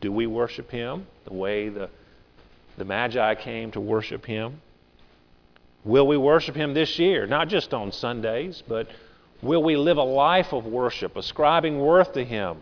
Do 0.00 0.12
we 0.12 0.26
worship 0.26 0.70
him 0.70 1.06
the 1.24 1.32
way 1.32 1.68
the 1.68 1.88
the 2.76 2.84
Magi 2.84 3.34
came 3.36 3.70
to 3.72 3.80
worship 3.80 4.24
him. 4.26 4.60
Will 5.84 6.06
we 6.06 6.16
worship 6.16 6.54
him 6.54 6.74
this 6.74 6.98
year? 6.98 7.26
Not 7.26 7.48
just 7.48 7.72
on 7.72 7.92
Sundays, 7.92 8.62
but 8.66 8.88
will 9.42 9.62
we 9.62 9.76
live 9.76 9.98
a 9.98 10.02
life 10.02 10.52
of 10.52 10.66
worship, 10.66 11.16
ascribing 11.16 11.78
worth 11.78 12.12
to 12.14 12.24
him, 12.24 12.58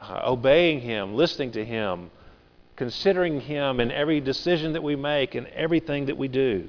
uh, 0.00 0.22
obeying 0.24 0.80
him, 0.80 1.14
listening 1.14 1.52
to 1.52 1.64
him, 1.64 2.10
considering 2.76 3.40
him 3.40 3.80
in 3.80 3.90
every 3.90 4.20
decision 4.20 4.72
that 4.72 4.82
we 4.82 4.96
make 4.96 5.34
and 5.34 5.46
everything 5.48 6.06
that 6.06 6.16
we 6.16 6.28
do? 6.28 6.68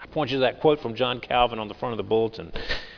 I 0.00 0.06
point 0.06 0.30
you 0.30 0.36
to 0.36 0.42
that 0.42 0.60
quote 0.60 0.80
from 0.80 0.94
John 0.94 1.20
Calvin 1.20 1.58
on 1.58 1.68
the 1.68 1.74
front 1.74 1.92
of 1.92 1.96
the 1.96 2.02
bulletin. 2.02 2.52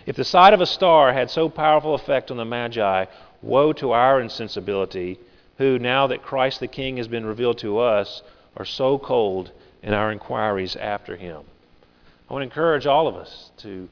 If 0.06 0.16
the 0.16 0.24
sight 0.24 0.52
of 0.52 0.60
a 0.60 0.66
star 0.66 1.12
had 1.12 1.30
so 1.30 1.48
powerful 1.48 1.94
effect 1.94 2.30
on 2.30 2.36
the 2.36 2.44
Magi, 2.44 3.06
woe 3.42 3.72
to 3.74 3.92
our 3.92 4.20
insensibility 4.20 5.18
who, 5.58 5.78
now 5.78 6.06
that 6.08 6.22
Christ 6.22 6.60
the 6.60 6.68
King 6.68 6.96
has 6.98 7.08
been 7.08 7.24
revealed 7.24 7.58
to 7.58 7.78
us, 7.78 8.22
are 8.56 8.64
so 8.64 8.98
cold 8.98 9.52
in 9.82 9.94
our 9.94 10.12
inquiries 10.12 10.76
after 10.76 11.16
him. 11.16 11.42
I 12.28 12.32
want 12.32 12.42
to 12.42 12.46
encourage 12.46 12.86
all 12.86 13.06
of 13.06 13.14
us 13.14 13.50
to 13.58 13.88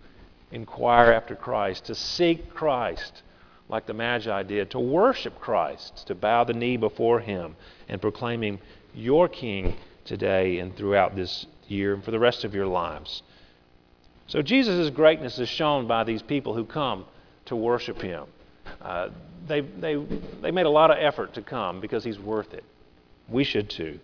inquire 0.51 1.13
after 1.13 1.37
Christ, 1.37 1.87
to 1.87 1.95
seek 1.95 2.53
Christ 2.53 3.23
like 3.69 3.87
the 3.87 3.95
Magi 3.95 4.43
did, 4.43 4.71
to 4.71 4.79
worship 4.79 5.41
Christ, 5.41 6.07
to 6.07 6.15
bow 6.15 6.45
the 6.45 6.53
knee 6.53 6.77
before 6.77 7.21
him 7.21 7.57
and 7.89 8.01
proclaim 8.01 8.43
him 8.43 8.59
your 8.95 9.29
King 9.29 9.77
today 10.05 10.59
and 10.59 10.77
throughout 10.77 11.17
this 11.17 11.47
year 11.69 11.95
and 11.95 12.05
for 12.05 12.11
the 12.11 12.19
rest 12.19 12.45
of 12.45 12.55
your 12.55 12.67
lives. 12.67 13.23
So 14.27 14.43
Jesus' 14.43 14.91
greatness 14.91 15.39
is 15.39 15.49
shown 15.49 15.87
by 15.87 16.05
these 16.05 16.23
people 16.23 16.55
who 16.55 16.65
come 16.65 17.05
to 17.47 17.57
worship 17.57 18.01
him. 18.01 18.25
Uh, 18.81 19.09
they, 19.47 19.61
they, 19.61 19.97
they 20.41 20.51
made 20.51 20.67
a 20.67 20.71
lot 20.71 20.91
of 20.91 20.97
effort 20.99 21.35
to 21.35 21.43
come 21.43 21.81
because 21.81 22.05
he's 22.05 22.19
worth 22.19 22.55
it. 22.55 22.65
We 23.29 23.45
should 23.45 23.69
too. 23.71 24.01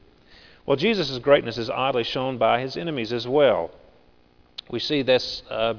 Well, 0.66 0.76
Jesus' 0.76 1.18
greatness 1.18 1.58
is 1.58 1.70
oddly 1.70 2.04
shown 2.04 2.38
by 2.38 2.60
his 2.60 2.76
enemies 2.76 3.12
as 3.12 3.26
well. 3.26 3.70
We 4.70 4.78
see 4.78 5.02
this 5.02 5.42
uh, 5.50 5.74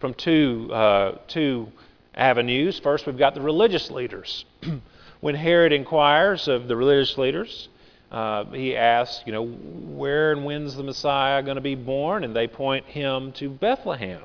from 0.00 0.14
two, 0.14 0.70
uh, 0.72 1.18
two 1.28 1.68
avenues. 2.14 2.78
First, 2.78 3.06
we've 3.06 3.18
got 3.18 3.34
the 3.34 3.40
religious 3.40 3.90
leaders. 3.90 4.44
when 5.20 5.34
Herod 5.34 5.72
inquires 5.72 6.48
of 6.48 6.68
the 6.68 6.76
religious 6.76 7.16
leaders, 7.18 7.68
uh, 8.10 8.44
he 8.46 8.76
asks, 8.76 9.22
you 9.26 9.32
know, 9.32 9.44
where 9.44 10.32
and 10.32 10.44
when's 10.44 10.76
the 10.76 10.82
Messiah 10.82 11.42
going 11.42 11.56
to 11.56 11.60
be 11.60 11.74
born? 11.74 12.24
And 12.24 12.34
they 12.34 12.46
point 12.46 12.86
him 12.86 13.32
to 13.32 13.48
Bethlehem. 13.48 14.22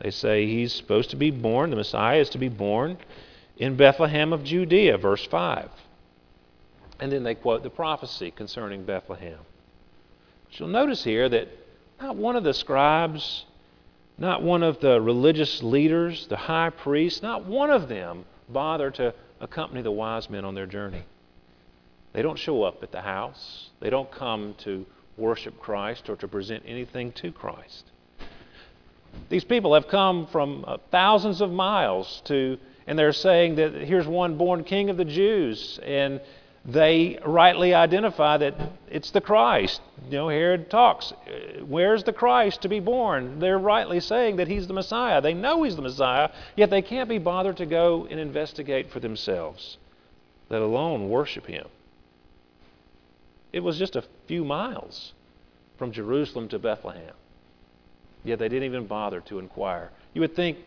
They 0.00 0.10
say 0.10 0.46
he's 0.46 0.72
supposed 0.72 1.10
to 1.10 1.16
be 1.16 1.30
born, 1.30 1.70
the 1.70 1.76
Messiah 1.76 2.20
is 2.20 2.30
to 2.30 2.38
be 2.38 2.48
born 2.48 2.98
in 3.56 3.76
Bethlehem 3.76 4.32
of 4.32 4.44
Judea, 4.44 4.96
verse 4.96 5.26
5. 5.26 5.68
And 7.00 7.12
then 7.12 7.24
they 7.24 7.34
quote 7.34 7.62
the 7.62 7.70
prophecy 7.70 8.30
concerning 8.30 8.84
Bethlehem. 8.84 9.38
But 10.44 10.58
you'll 10.58 10.68
notice 10.68 11.02
here 11.04 11.28
that 11.28 11.48
Not 12.00 12.16
one 12.16 12.36
of 12.36 12.44
the 12.44 12.54
scribes, 12.54 13.44
not 14.18 14.42
one 14.42 14.62
of 14.62 14.80
the 14.80 15.00
religious 15.00 15.62
leaders, 15.62 16.26
the 16.26 16.36
high 16.36 16.70
priests, 16.70 17.22
not 17.22 17.44
one 17.44 17.70
of 17.70 17.88
them 17.88 18.24
bother 18.48 18.90
to 18.90 19.14
accompany 19.40 19.80
the 19.82 19.92
wise 19.92 20.28
men 20.28 20.44
on 20.44 20.54
their 20.54 20.66
journey. 20.66 21.04
They 22.12 22.22
don't 22.22 22.38
show 22.38 22.64
up 22.64 22.82
at 22.82 22.90
the 22.90 23.00
house. 23.00 23.70
They 23.80 23.90
don't 23.90 24.10
come 24.10 24.54
to 24.58 24.84
worship 25.16 25.60
Christ 25.60 26.08
or 26.08 26.16
to 26.16 26.28
present 26.28 26.64
anything 26.66 27.12
to 27.12 27.30
Christ. 27.30 27.84
These 29.28 29.44
people 29.44 29.74
have 29.74 29.88
come 29.88 30.26
from 30.26 30.64
uh, 30.66 30.78
thousands 30.90 31.40
of 31.40 31.50
miles 31.50 32.22
to, 32.24 32.58
and 32.86 32.98
they're 32.98 33.12
saying 33.12 33.56
that 33.56 33.74
here's 33.74 34.06
one 34.06 34.36
born 34.36 34.64
king 34.64 34.90
of 34.90 34.96
the 34.96 35.04
Jews, 35.04 35.78
and 35.82 36.20
they 36.68 37.18
rightly 37.24 37.72
identify 37.72 38.36
that 38.36 38.54
it's 38.90 39.10
the 39.10 39.22
Christ. 39.22 39.80
You 40.10 40.18
know, 40.18 40.28
Herod 40.28 40.68
talks, 40.68 41.12
uh, 41.12 41.64
where's 41.64 42.04
the 42.04 42.12
Christ 42.12 42.60
to 42.62 42.68
be 42.68 42.78
born? 42.78 43.38
They're 43.40 43.58
rightly 43.58 44.00
saying 44.00 44.36
that 44.36 44.48
he's 44.48 44.66
the 44.66 44.74
Messiah. 44.74 45.22
They 45.22 45.32
know 45.32 45.62
he's 45.62 45.76
the 45.76 45.82
Messiah, 45.82 46.28
yet 46.56 46.68
they 46.68 46.82
can't 46.82 47.08
be 47.08 47.16
bothered 47.16 47.56
to 47.56 47.66
go 47.66 48.06
and 48.10 48.20
investigate 48.20 48.90
for 48.90 49.00
themselves, 49.00 49.78
let 50.50 50.60
alone 50.60 51.08
worship 51.08 51.46
him. 51.46 51.66
It 53.50 53.60
was 53.60 53.78
just 53.78 53.96
a 53.96 54.04
few 54.26 54.44
miles 54.44 55.14
from 55.78 55.90
Jerusalem 55.90 56.48
to 56.48 56.58
Bethlehem. 56.58 57.14
Yet 58.24 58.40
they 58.40 58.48
didn't 58.50 58.64
even 58.64 58.86
bother 58.86 59.20
to 59.22 59.38
inquire. 59.38 59.90
You 60.12 60.20
would 60.20 60.36
think 60.36 60.58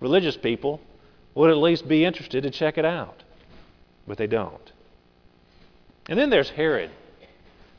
religious 0.00 0.36
people 0.36 0.82
would 1.34 1.50
at 1.50 1.56
least 1.56 1.88
be 1.88 2.04
interested 2.04 2.42
to 2.42 2.50
check 2.50 2.76
it 2.76 2.84
out, 2.84 3.22
but 4.06 4.18
they 4.18 4.26
don't. 4.26 4.72
And 6.08 6.18
then 6.18 6.30
there's 6.30 6.50
Herod. 6.50 6.90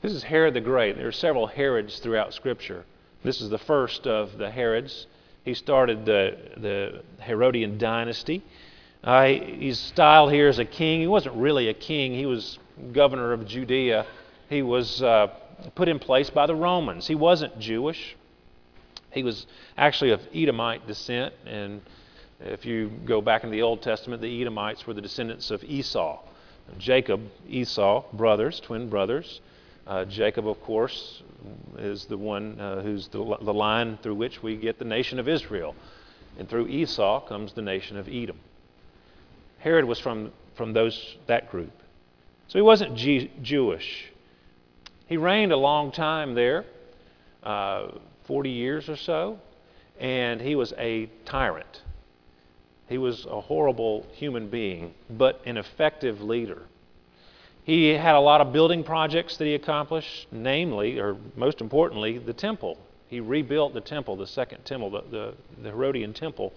This 0.02 0.12
is 0.12 0.24
Herod 0.24 0.54
the 0.54 0.62
Great. 0.62 0.98
There 0.98 1.08
are 1.08 1.14
several 1.14 1.48
Herods 1.48 2.00
throughout 2.00 2.34
Scripture. 2.34 2.84
This 3.24 3.42
is 3.42 3.50
the 3.50 3.58
first 3.58 4.06
of 4.06 4.38
the 4.38 4.52
Herods. 4.52 5.08
He 5.46 5.54
started 5.54 6.06
the, 6.06 6.38
the 6.58 7.04
Herodian 7.22 7.78
dynasty. 7.78 8.44
Uh, 9.04 9.26
he's 9.26 9.80
styled 9.80 10.34
here 10.34 10.50
as 10.50 10.60
a 10.60 10.66
king. 10.66 11.00
He 11.00 11.08
wasn't 11.08 11.36
really 11.36 11.70
a 11.70 11.74
king, 11.74 12.14
he 12.14 12.26
was 12.26 12.60
governor 12.92 13.32
of 13.32 13.48
Judea. 13.48 14.06
He 14.50 14.62
was 14.62 15.02
uh, 15.02 15.28
put 15.76 15.88
in 15.88 16.00
place 16.00 16.30
by 16.30 16.46
the 16.48 16.56
Romans. 16.56 17.08
He 17.08 17.16
wasn't 17.16 17.58
Jewish. 17.60 18.16
He 19.12 19.24
was 19.24 19.48
actually 19.78 20.12
of 20.12 20.22
Edomite 20.34 20.86
descent, 20.86 21.34
and 21.46 21.82
if 22.42 22.66
you 22.66 22.92
go 23.06 23.22
back 23.22 23.44
in 23.44 23.52
the 23.52 23.62
Old 23.62 23.82
Testament, 23.82 24.22
the 24.22 24.42
Edomites 24.42 24.86
were 24.86 24.94
the 24.94 25.02
descendants 25.02 25.50
of 25.50 25.64
Esau. 25.64 26.20
Jacob, 26.78 27.22
Esau, 27.48 28.04
brothers, 28.14 28.60
twin 28.60 28.90
brothers. 28.90 29.42
Uh, 29.86 30.06
Jacob, 30.06 30.48
of 30.48 30.62
course, 30.62 31.24
is 31.78 32.06
the 32.06 32.18
one 32.18 32.60
uh, 32.60 32.82
who's 32.82 33.08
the, 33.08 33.38
the 33.42 33.54
line 33.54 33.98
through 34.04 34.16
which 34.16 34.44
we 34.44 34.58
get 34.58 34.80
the 34.80 34.86
nation 34.86 35.20
of 35.20 35.28
Israel. 35.30 35.76
And 36.38 36.50
through 36.50 36.68
Esau 36.68 37.22
comes 37.22 37.54
the 37.54 37.62
nation 37.62 37.98
of 37.98 38.08
Edom. 38.08 38.38
Herod 39.60 39.86
was 39.86 40.00
from, 40.00 40.32
from 40.56 40.74
those, 40.74 41.18
that 41.28 41.50
group. 41.50 41.72
So 42.48 42.60
he 42.60 42.64
wasn't 42.64 42.96
G- 42.96 43.32
Jewish. 43.42 44.12
He 45.08 45.18
reigned 45.18 45.52
a 45.52 45.58
long 45.58 45.92
time 45.92 46.36
there, 46.36 46.66
uh, 47.44 47.92
40 48.26 48.50
years 48.50 48.90
or 48.90 48.98
so, 48.98 49.40
and 50.00 50.42
he 50.42 50.56
was 50.56 50.74
a 50.78 51.10
tyrant. 51.26 51.82
He 52.88 52.98
was 52.98 53.26
a 53.26 53.42
horrible 53.42 54.06
human 54.14 54.50
being, 54.50 54.94
but 55.10 55.42
an 55.46 55.58
effective 55.58 56.22
leader. 56.22 56.64
He 57.64 57.90
had 57.90 58.16
a 58.16 58.20
lot 58.20 58.40
of 58.40 58.54
building 58.54 58.84
projects 58.84 59.36
that 59.38 59.46
he 59.46 59.54
accomplished, 59.54 60.28
namely, 60.32 61.00
or 61.00 61.18
most 61.36 61.60
importantly, 61.60 62.18
the 62.18 62.32
temple. 62.32 62.78
He 63.10 63.20
rebuilt 63.20 63.74
the 63.74 63.82
temple, 63.82 64.16
the 64.16 64.28
second 64.28 64.64
temple, 64.64 64.90
the, 64.90 65.04
the, 65.12 65.34
the 65.62 65.70
Herodian 65.72 66.14
temple, 66.14 66.54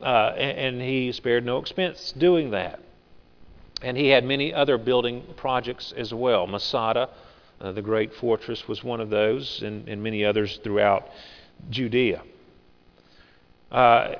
uh, 0.00 0.32
and, 0.36 0.76
and 0.76 0.80
he 0.80 1.12
spared 1.12 1.44
no 1.44 1.58
expense 1.58 2.12
doing 2.16 2.52
that. 2.52 2.80
And 3.82 3.98
he 3.98 4.08
had 4.08 4.24
many 4.24 4.52
other 4.52 4.78
building 4.78 5.24
projects 5.36 5.92
as 5.94 6.12
well. 6.12 6.46
Masada, 6.46 7.10
uh, 7.60 7.72
the 7.72 7.82
great 7.82 8.14
fortress 8.14 8.66
was 8.66 8.82
one 8.82 9.00
of 9.00 9.10
those, 9.10 9.62
and, 9.62 9.88
and 9.88 10.02
many 10.02 10.24
others 10.24 10.58
throughout 10.62 11.08
Judea. 11.68 12.22
Uh, 13.70 14.14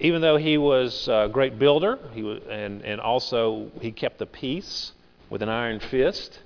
even 0.00 0.20
though 0.20 0.36
he 0.36 0.58
was 0.58 1.08
a 1.08 1.28
great 1.32 1.58
builder, 1.58 1.98
he 2.12 2.22
was, 2.22 2.42
and, 2.48 2.82
and 2.82 3.00
also 3.00 3.70
he 3.80 3.90
kept 3.90 4.18
the 4.18 4.26
peace 4.26 4.92
with 5.30 5.42
an 5.42 5.48
iron 5.48 5.80
fist, 5.80 6.40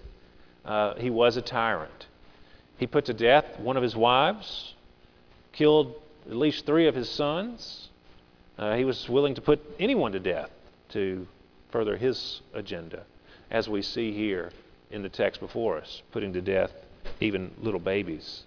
uh, 0.65 0.95
he 0.95 1.11
was 1.11 1.37
a 1.37 1.43
tyrant. 1.43 2.07
He 2.79 2.87
put 2.87 3.05
to 3.07 3.15
death 3.15 3.59
one 3.59 3.77
of 3.77 3.83
his 3.83 3.95
wives, 3.95 4.75
killed 5.53 5.95
at 6.29 6.37
least 6.37 6.67
three 6.67 6.87
of 6.87 6.95
his 6.95 7.09
sons. 7.09 7.89
Uh, 8.59 8.77
he 8.77 8.85
was 8.85 9.09
willing 9.09 9.35
to 9.35 9.41
put 9.41 9.61
anyone 9.79 10.13
to 10.13 10.21
death 10.21 10.51
to 10.91 11.27
further 11.71 11.97
his 11.97 12.41
agenda, 12.55 13.05
as 13.51 13.69
we 13.69 13.83
see 13.83 14.13
here 14.13 14.51
in 14.91 15.03
the 15.03 15.09
text 15.09 15.41
before 15.41 15.79
us, 15.79 16.03
putting 16.11 16.33
to 16.33 16.41
death 16.41 16.73
even 17.21 17.51
little 17.59 17.81
babies. 17.81 18.45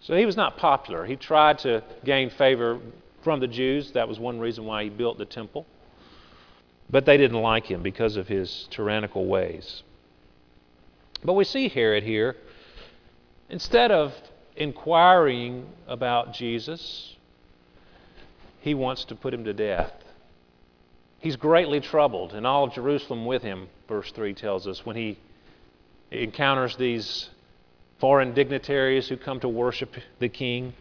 So 0.00 0.16
he 0.16 0.26
was 0.26 0.36
not 0.36 0.56
popular. 0.56 1.06
He 1.06 1.16
tried 1.16 1.58
to 1.60 1.82
gain 2.04 2.30
favor 2.30 2.80
from 3.22 3.40
the 3.40 3.46
Jews. 3.46 3.92
That 3.92 4.08
was 4.08 4.18
one 4.18 4.38
reason 4.40 4.64
why 4.64 4.84
he 4.84 4.90
built 4.90 5.18
the 5.18 5.24
temple. 5.24 5.66
But 6.90 7.06
they 7.06 7.16
didn't 7.16 7.40
like 7.40 7.66
him 7.66 7.82
because 7.82 8.16
of 8.16 8.28
his 8.28 8.68
tyrannical 8.70 9.26
ways. 9.26 9.82
But 11.24 11.34
we 11.34 11.44
see 11.44 11.68
Herod 11.68 12.02
here, 12.02 12.36
instead 13.48 13.90
of 13.90 14.12
inquiring 14.56 15.66
about 15.86 16.34
Jesus, 16.34 17.16
he 18.60 18.74
wants 18.74 19.04
to 19.06 19.14
put 19.14 19.32
him 19.32 19.44
to 19.44 19.52
death. 19.52 19.92
He's 21.20 21.36
greatly 21.36 21.80
troubled, 21.80 22.32
and 22.32 22.46
all 22.46 22.64
of 22.64 22.74
Jerusalem 22.74 23.24
with 23.24 23.42
him, 23.42 23.68
verse 23.88 24.10
3 24.10 24.34
tells 24.34 24.66
us, 24.66 24.84
when 24.84 24.96
he 24.96 25.18
encounters 26.10 26.76
these 26.76 27.30
foreign 28.00 28.34
dignitaries 28.34 29.08
who 29.08 29.16
come 29.16 29.38
to 29.40 29.48
worship 29.48 29.94
the 30.18 30.28
king, 30.28 30.74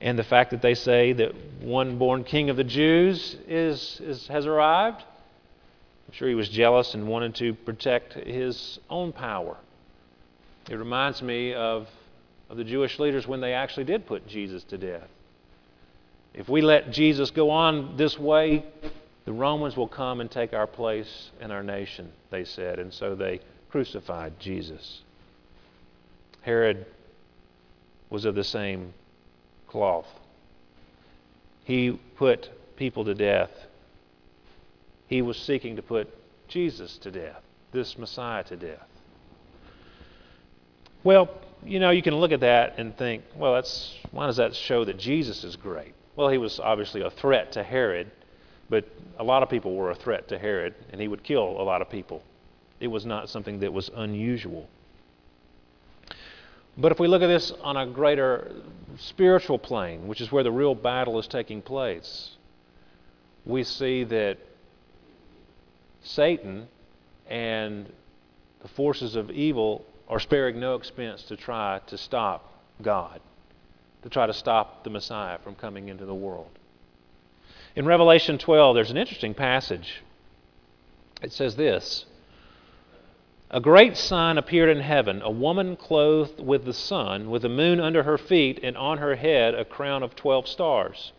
and 0.00 0.18
the 0.18 0.24
fact 0.24 0.50
that 0.50 0.62
they 0.62 0.74
say 0.74 1.12
that 1.12 1.34
one 1.60 1.98
born 1.98 2.24
king 2.24 2.50
of 2.50 2.56
the 2.56 2.64
Jews 2.64 3.36
is, 3.48 4.00
is, 4.00 4.26
has 4.28 4.46
arrived. 4.46 5.02
I'm 6.06 6.14
sure 6.14 6.28
he 6.28 6.34
was 6.34 6.48
jealous 6.48 6.94
and 6.94 7.08
wanted 7.08 7.34
to 7.36 7.54
protect 7.54 8.14
his 8.14 8.78
own 8.90 9.12
power. 9.12 9.56
It 10.70 10.76
reminds 10.76 11.22
me 11.22 11.54
of, 11.54 11.88
of 12.50 12.56
the 12.56 12.64
Jewish 12.64 12.98
leaders 12.98 13.26
when 13.26 13.40
they 13.40 13.54
actually 13.54 13.84
did 13.84 14.06
put 14.06 14.26
Jesus 14.26 14.62
to 14.64 14.78
death. 14.78 15.08
If 16.34 16.48
we 16.48 16.60
let 16.60 16.92
Jesus 16.92 17.30
go 17.30 17.50
on 17.50 17.96
this 17.96 18.18
way, 18.18 18.64
the 19.24 19.32
Romans 19.32 19.76
will 19.76 19.88
come 19.88 20.20
and 20.20 20.30
take 20.30 20.52
our 20.52 20.66
place 20.66 21.30
in 21.40 21.50
our 21.50 21.62
nation, 21.62 22.12
they 22.30 22.44
said. 22.44 22.78
And 22.78 22.92
so 22.92 23.14
they 23.14 23.40
crucified 23.70 24.38
Jesus. 24.38 25.02
Herod 26.42 26.86
was 28.10 28.24
of 28.24 28.34
the 28.34 28.44
same 28.44 28.92
cloth. 29.76 30.06
He 31.64 31.98
put 32.16 32.50
people 32.76 33.04
to 33.04 33.14
death. 33.14 33.50
He 35.08 35.22
was 35.22 35.36
seeking 35.36 35.76
to 35.76 35.82
put 35.82 36.08
Jesus 36.48 36.98
to 36.98 37.10
death, 37.10 37.42
this 37.72 37.98
Messiah 37.98 38.44
to 38.44 38.56
death. 38.56 38.88
Well, 41.04 41.28
you 41.64 41.80
know, 41.80 41.90
you 41.90 42.02
can 42.02 42.14
look 42.14 42.32
at 42.32 42.40
that 42.40 42.78
and 42.78 42.96
think, 42.96 43.22
well, 43.36 43.54
that's 43.54 43.94
why 44.10 44.26
does 44.26 44.36
that 44.36 44.54
show 44.54 44.84
that 44.84 44.98
Jesus 44.98 45.44
is 45.44 45.56
great? 45.56 45.94
Well, 46.16 46.28
he 46.28 46.38
was 46.38 46.58
obviously 46.60 47.02
a 47.02 47.10
threat 47.10 47.52
to 47.52 47.62
Herod 47.62 48.10
but 48.68 48.84
a 49.18 49.24
lot 49.24 49.42
of 49.42 49.48
people 49.48 49.74
were 49.74 49.90
a 49.90 49.94
threat 49.94 50.28
to 50.28 50.38
Herod, 50.38 50.74
and 50.90 51.00
he 51.00 51.08
would 51.08 51.22
kill 51.22 51.60
a 51.60 51.62
lot 51.62 51.82
of 51.82 51.90
people. 51.90 52.22
It 52.80 52.88
was 52.88 53.06
not 53.06 53.28
something 53.28 53.60
that 53.60 53.72
was 53.72 53.90
unusual. 53.94 54.68
But 56.76 56.92
if 56.92 57.00
we 57.00 57.08
look 57.08 57.22
at 57.22 57.28
this 57.28 57.52
on 57.62 57.76
a 57.76 57.86
greater 57.86 58.50
spiritual 58.98 59.58
plane, 59.58 60.06
which 60.06 60.20
is 60.20 60.32
where 60.32 60.42
the 60.42 60.52
real 60.52 60.74
battle 60.74 61.18
is 61.18 61.26
taking 61.26 61.62
place, 61.62 62.30
we 63.44 63.62
see 63.62 64.04
that 64.04 64.38
Satan 66.02 66.68
and 67.28 67.92
the 68.62 68.68
forces 68.68 69.16
of 69.16 69.30
evil 69.30 69.84
are 70.08 70.20
sparing 70.20 70.60
no 70.60 70.74
expense 70.74 71.22
to 71.24 71.36
try 71.36 71.80
to 71.86 71.98
stop 71.98 72.52
God, 72.82 73.20
to 74.02 74.08
try 74.08 74.26
to 74.26 74.32
stop 74.32 74.84
the 74.84 74.90
Messiah 74.90 75.38
from 75.38 75.54
coming 75.54 75.88
into 75.88 76.06
the 76.06 76.14
world. 76.14 76.50
In 77.74 77.84
Revelation 77.86 78.38
12, 78.38 78.74
there's 78.74 78.90
an 78.90 78.96
interesting 78.96 79.34
passage. 79.34 80.02
It 81.22 81.32
says 81.32 81.56
this 81.56 82.06
A 83.48 83.60
great 83.60 83.96
sign 83.96 84.38
appeared 84.38 84.68
in 84.68 84.80
heaven 84.80 85.22
a 85.22 85.30
woman 85.30 85.76
clothed 85.76 86.40
with 86.40 86.64
the 86.64 86.72
sun, 86.72 87.30
with 87.30 87.42
the 87.42 87.48
moon 87.48 87.78
under 87.78 88.02
her 88.02 88.18
feet, 88.18 88.58
and 88.60 88.76
on 88.76 88.98
her 88.98 89.14
head 89.14 89.54
a 89.54 89.64
crown 89.64 90.02
of 90.02 90.16
12 90.16 90.48
stars. 90.48 91.12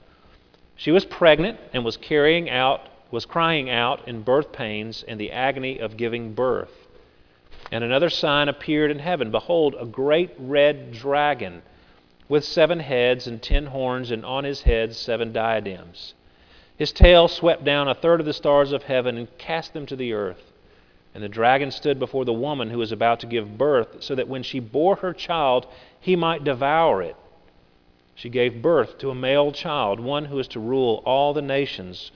She 0.75 0.91
was 0.91 1.05
pregnant 1.05 1.57
and 1.73 1.85
was 1.85 1.95
carrying 1.95 2.49
out 2.49 2.81
was 3.11 3.25
crying 3.25 3.69
out 3.69 4.05
in 4.09 4.23
birth 4.23 4.51
pains 4.51 5.05
and 5.07 5.17
the 5.17 5.31
agony 5.31 5.79
of 5.79 5.95
giving 5.95 6.33
birth. 6.33 6.87
And 7.71 7.81
another 7.81 8.09
sign 8.09 8.49
appeared 8.49 8.91
in 8.91 8.99
heaven 8.99 9.31
behold 9.31 9.75
a 9.79 9.85
great 9.85 10.31
red 10.37 10.91
dragon 10.91 11.61
with 12.27 12.43
seven 12.43 12.81
heads 12.81 13.25
and 13.25 13.41
ten 13.41 13.67
horns, 13.67 14.11
and 14.11 14.25
on 14.25 14.43
his 14.43 14.63
head 14.63 14.93
seven 14.93 15.31
diadems. 15.31 16.13
His 16.75 16.91
tail 16.91 17.29
swept 17.29 17.63
down 17.63 17.87
a 17.87 17.95
third 17.95 18.19
of 18.19 18.25
the 18.25 18.33
stars 18.33 18.73
of 18.73 18.83
heaven 18.83 19.17
and 19.17 19.37
cast 19.37 19.73
them 19.73 19.85
to 19.85 19.95
the 19.95 20.11
earth. 20.11 20.51
And 21.17 21.23
the 21.23 21.29
dragon 21.29 21.71
stood 21.71 21.97
before 21.97 22.25
the 22.25 22.31
woman 22.31 22.69
who 22.69 22.77
was 22.77 22.91
about 22.91 23.21
to 23.21 23.25
give 23.25 23.57
birth, 23.57 24.03
so 24.03 24.13
that 24.13 24.27
when 24.27 24.43
she 24.43 24.59
bore 24.59 24.97
her 24.97 25.13
child, 25.13 25.65
he 25.99 26.15
might 26.15 26.43
devour 26.43 27.01
it. 27.01 27.15
She 28.13 28.29
gave 28.29 28.61
birth 28.61 28.99
to 28.99 29.09
a 29.09 29.15
male 29.15 29.51
child, 29.51 29.99
one 29.99 30.25
who 30.25 30.37
is 30.37 30.47
to 30.49 30.59
rule 30.59 31.01
all 31.05 31.33
the 31.33 31.41
nations 31.41 32.11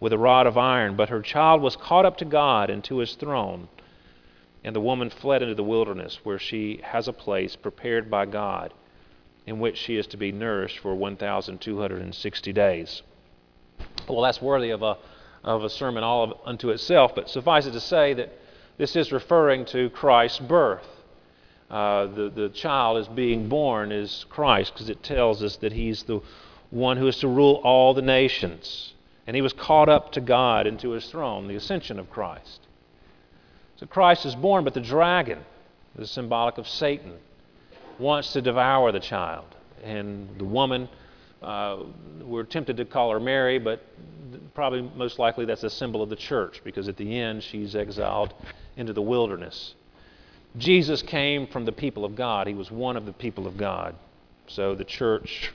with 0.00 0.14
a 0.14 0.18
rod 0.18 0.46
of 0.46 0.56
iron. 0.56 0.96
But 0.96 1.10
her 1.10 1.20
child 1.20 1.60
was 1.60 1.76
caught 1.76 2.06
up 2.06 2.16
to 2.16 2.24
God 2.24 2.70
and 2.70 2.82
to 2.84 3.00
his 3.00 3.16
throne. 3.16 3.68
And 4.64 4.74
the 4.74 4.80
woman 4.80 5.10
fled 5.10 5.42
into 5.42 5.54
the 5.54 5.62
wilderness, 5.62 6.20
where 6.24 6.38
she 6.38 6.80
has 6.84 7.06
a 7.06 7.12
place 7.12 7.54
prepared 7.54 8.10
by 8.10 8.24
God 8.24 8.72
in 9.46 9.60
which 9.60 9.76
she 9.76 9.96
is 9.96 10.06
to 10.06 10.16
be 10.16 10.32
nourished 10.32 10.78
for 10.78 10.94
1,260 10.94 12.52
days. 12.54 13.02
Well, 14.08 14.22
that's 14.22 14.40
worthy 14.40 14.70
of 14.70 14.82
a, 14.82 14.96
of 15.48 15.64
a 15.64 15.70
sermon 15.70 16.04
all 16.04 16.24
of, 16.24 16.32
unto 16.44 16.70
itself, 16.70 17.14
but 17.14 17.30
suffice 17.30 17.64
it 17.66 17.72
to 17.72 17.80
say 17.80 18.12
that 18.14 18.30
this 18.76 18.94
is 18.94 19.10
referring 19.12 19.64
to 19.66 19.88
Christ's 19.90 20.40
birth. 20.40 20.86
Uh, 21.70 22.06
the, 22.06 22.30
the 22.30 22.48
child 22.50 22.98
is 22.98 23.08
being 23.08 23.48
born 23.48 23.90
is 23.90 24.26
Christ 24.28 24.74
because 24.74 24.88
it 24.88 25.02
tells 25.02 25.42
us 25.42 25.56
that 25.56 25.72
he's 25.72 26.02
the 26.02 26.20
one 26.70 26.96
who 26.98 27.06
is 27.06 27.16
to 27.18 27.28
rule 27.28 27.60
all 27.64 27.94
the 27.94 28.02
nations. 28.02 28.92
And 29.26 29.34
he 29.34 29.42
was 29.42 29.52
caught 29.52 29.88
up 29.88 30.12
to 30.12 30.20
God 30.20 30.66
and 30.66 30.78
to 30.80 30.90
his 30.90 31.10
throne, 31.10 31.48
the 31.48 31.56
ascension 31.56 31.98
of 31.98 32.10
Christ. 32.10 32.60
So 33.76 33.86
Christ 33.86 34.26
is 34.26 34.34
born, 34.34 34.64
but 34.64 34.74
the 34.74 34.80
dragon 34.80 35.40
is 35.98 36.10
symbolic 36.10 36.58
of 36.58 36.68
Satan 36.68 37.14
wants 37.98 38.32
to 38.34 38.42
devour 38.42 38.92
the 38.92 39.00
child. 39.00 39.46
And 39.82 40.28
the 40.38 40.44
woman, 40.44 40.88
uh, 41.42 41.84
we're 42.22 42.44
tempted 42.44 42.76
to 42.76 42.84
call 42.84 43.10
her 43.10 43.20
Mary, 43.20 43.58
but 43.58 43.82
probably 44.54 44.82
most 44.96 45.18
likely 45.18 45.44
that's 45.44 45.62
a 45.62 45.70
symbol 45.70 46.02
of 46.02 46.08
the 46.08 46.16
church 46.16 46.60
because 46.64 46.88
at 46.88 46.96
the 46.96 47.18
end 47.18 47.42
she's 47.42 47.76
exiled 47.76 48.34
into 48.76 48.92
the 48.92 49.02
wilderness. 49.02 49.74
Jesus 50.56 51.02
came 51.02 51.46
from 51.46 51.64
the 51.64 51.72
people 51.72 52.04
of 52.04 52.16
God, 52.16 52.46
he 52.46 52.54
was 52.54 52.70
one 52.70 52.96
of 52.96 53.06
the 53.06 53.12
people 53.12 53.46
of 53.46 53.56
God. 53.56 53.94
So 54.46 54.74
the 54.74 54.84
church, 54.84 55.52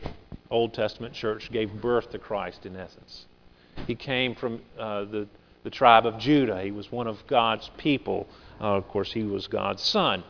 Old 0.49 0.73
Testament 0.73 1.13
church, 1.13 1.51
gave 1.51 1.81
birth 1.81 2.11
to 2.11 2.19
Christ 2.19 2.65
in 2.65 2.75
essence. 2.75 3.25
He 3.87 3.95
came 3.95 4.35
from 4.35 4.61
uh, 4.77 5.05
the, 5.05 5.27
the 5.63 5.71
tribe 5.71 6.05
of 6.05 6.19
Judah. 6.19 6.61
He 6.61 6.71
was 6.71 6.91
one 6.91 7.07
of 7.07 7.25
God's 7.25 7.71
people. 7.77 8.27
Uh, 8.61 8.75
of 8.75 8.87
course, 8.87 9.11
he 9.11 9.23
was 9.23 9.47
God's 9.47 9.81
son. 9.81 10.23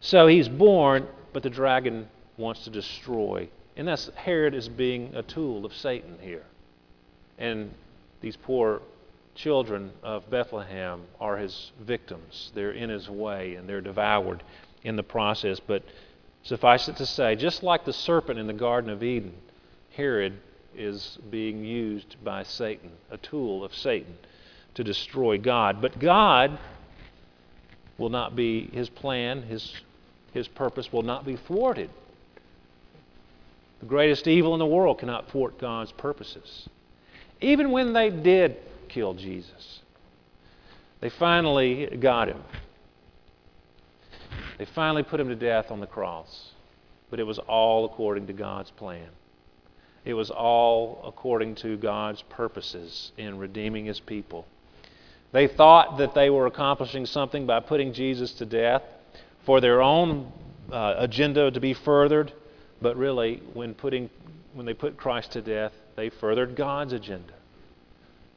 So 0.00 0.26
he's 0.26 0.48
born 0.48 1.06
but 1.32 1.42
the 1.42 1.50
dragon 1.50 2.08
wants 2.36 2.64
to 2.64 2.70
destroy. 2.70 3.48
And 3.76 3.88
that's 3.88 4.10
Herod 4.14 4.54
is 4.54 4.68
being 4.68 5.14
a 5.14 5.22
tool 5.22 5.64
of 5.64 5.74
Satan 5.74 6.18
here. 6.20 6.44
And 7.38 7.72
these 8.20 8.36
poor 8.36 8.82
children 9.34 9.92
of 10.02 10.28
Bethlehem 10.28 11.02
are 11.20 11.36
his 11.36 11.72
victims. 11.80 12.52
They're 12.54 12.72
in 12.72 12.90
his 12.90 13.08
way 13.08 13.54
and 13.54 13.68
they're 13.68 13.80
devoured 13.80 14.42
in 14.82 14.96
the 14.96 15.02
process. 15.02 15.60
But 15.60 15.82
suffice 16.42 16.88
it 16.88 16.96
to 16.96 17.06
say, 17.06 17.36
just 17.36 17.62
like 17.62 17.84
the 17.84 17.92
serpent 17.92 18.38
in 18.38 18.46
the 18.46 18.52
Garden 18.52 18.90
of 18.90 19.02
Eden, 19.02 19.34
Herod 19.92 20.34
is 20.76 21.18
being 21.30 21.64
used 21.64 22.16
by 22.22 22.42
Satan, 22.42 22.90
a 23.10 23.16
tool 23.16 23.64
of 23.64 23.74
Satan, 23.74 24.16
to 24.74 24.84
destroy 24.84 25.38
God. 25.38 25.80
But 25.80 25.98
God 25.98 26.58
will 27.98 28.08
not 28.08 28.36
be 28.36 28.68
his 28.72 28.88
plan, 28.88 29.42
his 29.42 29.74
his 30.32 30.48
purpose 30.48 30.92
will 30.92 31.02
not 31.02 31.24
be 31.24 31.36
thwarted. 31.36 31.90
The 33.80 33.86
greatest 33.86 34.26
evil 34.26 34.54
in 34.54 34.58
the 34.58 34.66
world 34.66 34.98
cannot 34.98 35.30
thwart 35.30 35.58
God's 35.58 35.92
purposes. 35.92 36.68
Even 37.40 37.70
when 37.70 37.92
they 37.92 38.10
did 38.10 38.56
kill 38.88 39.14
Jesus, 39.14 39.80
they 41.00 41.08
finally 41.08 41.86
got 41.98 42.28
him. 42.28 42.42
They 44.58 44.66
finally 44.66 45.02
put 45.02 45.18
him 45.18 45.28
to 45.28 45.34
death 45.34 45.70
on 45.70 45.80
the 45.80 45.86
cross. 45.86 46.50
But 47.08 47.18
it 47.18 47.24
was 47.24 47.38
all 47.38 47.86
according 47.86 48.26
to 48.26 48.32
God's 48.32 48.70
plan. 48.70 49.08
It 50.04 50.14
was 50.14 50.30
all 50.30 51.02
according 51.04 51.56
to 51.56 51.76
God's 51.76 52.22
purposes 52.22 53.12
in 53.16 53.38
redeeming 53.38 53.86
his 53.86 54.00
people. 54.00 54.46
They 55.32 55.46
thought 55.46 55.98
that 55.98 56.14
they 56.14 56.30
were 56.30 56.46
accomplishing 56.46 57.06
something 57.06 57.46
by 57.46 57.60
putting 57.60 57.92
Jesus 57.92 58.32
to 58.34 58.46
death 58.46 58.82
for 59.44 59.60
their 59.60 59.80
own 59.80 60.32
uh, 60.72 60.94
agenda 60.98 61.50
to 61.50 61.60
be 61.60 61.74
furthered, 61.74 62.32
but 62.80 62.96
really, 62.96 63.42
when, 63.54 63.74
putting, 63.74 64.10
when 64.54 64.66
they 64.66 64.74
put 64.74 64.96
Christ 64.96 65.32
to 65.32 65.42
death, 65.42 65.72
they 65.96 66.08
furthered 66.08 66.56
God's 66.56 66.92
agenda 66.92 67.32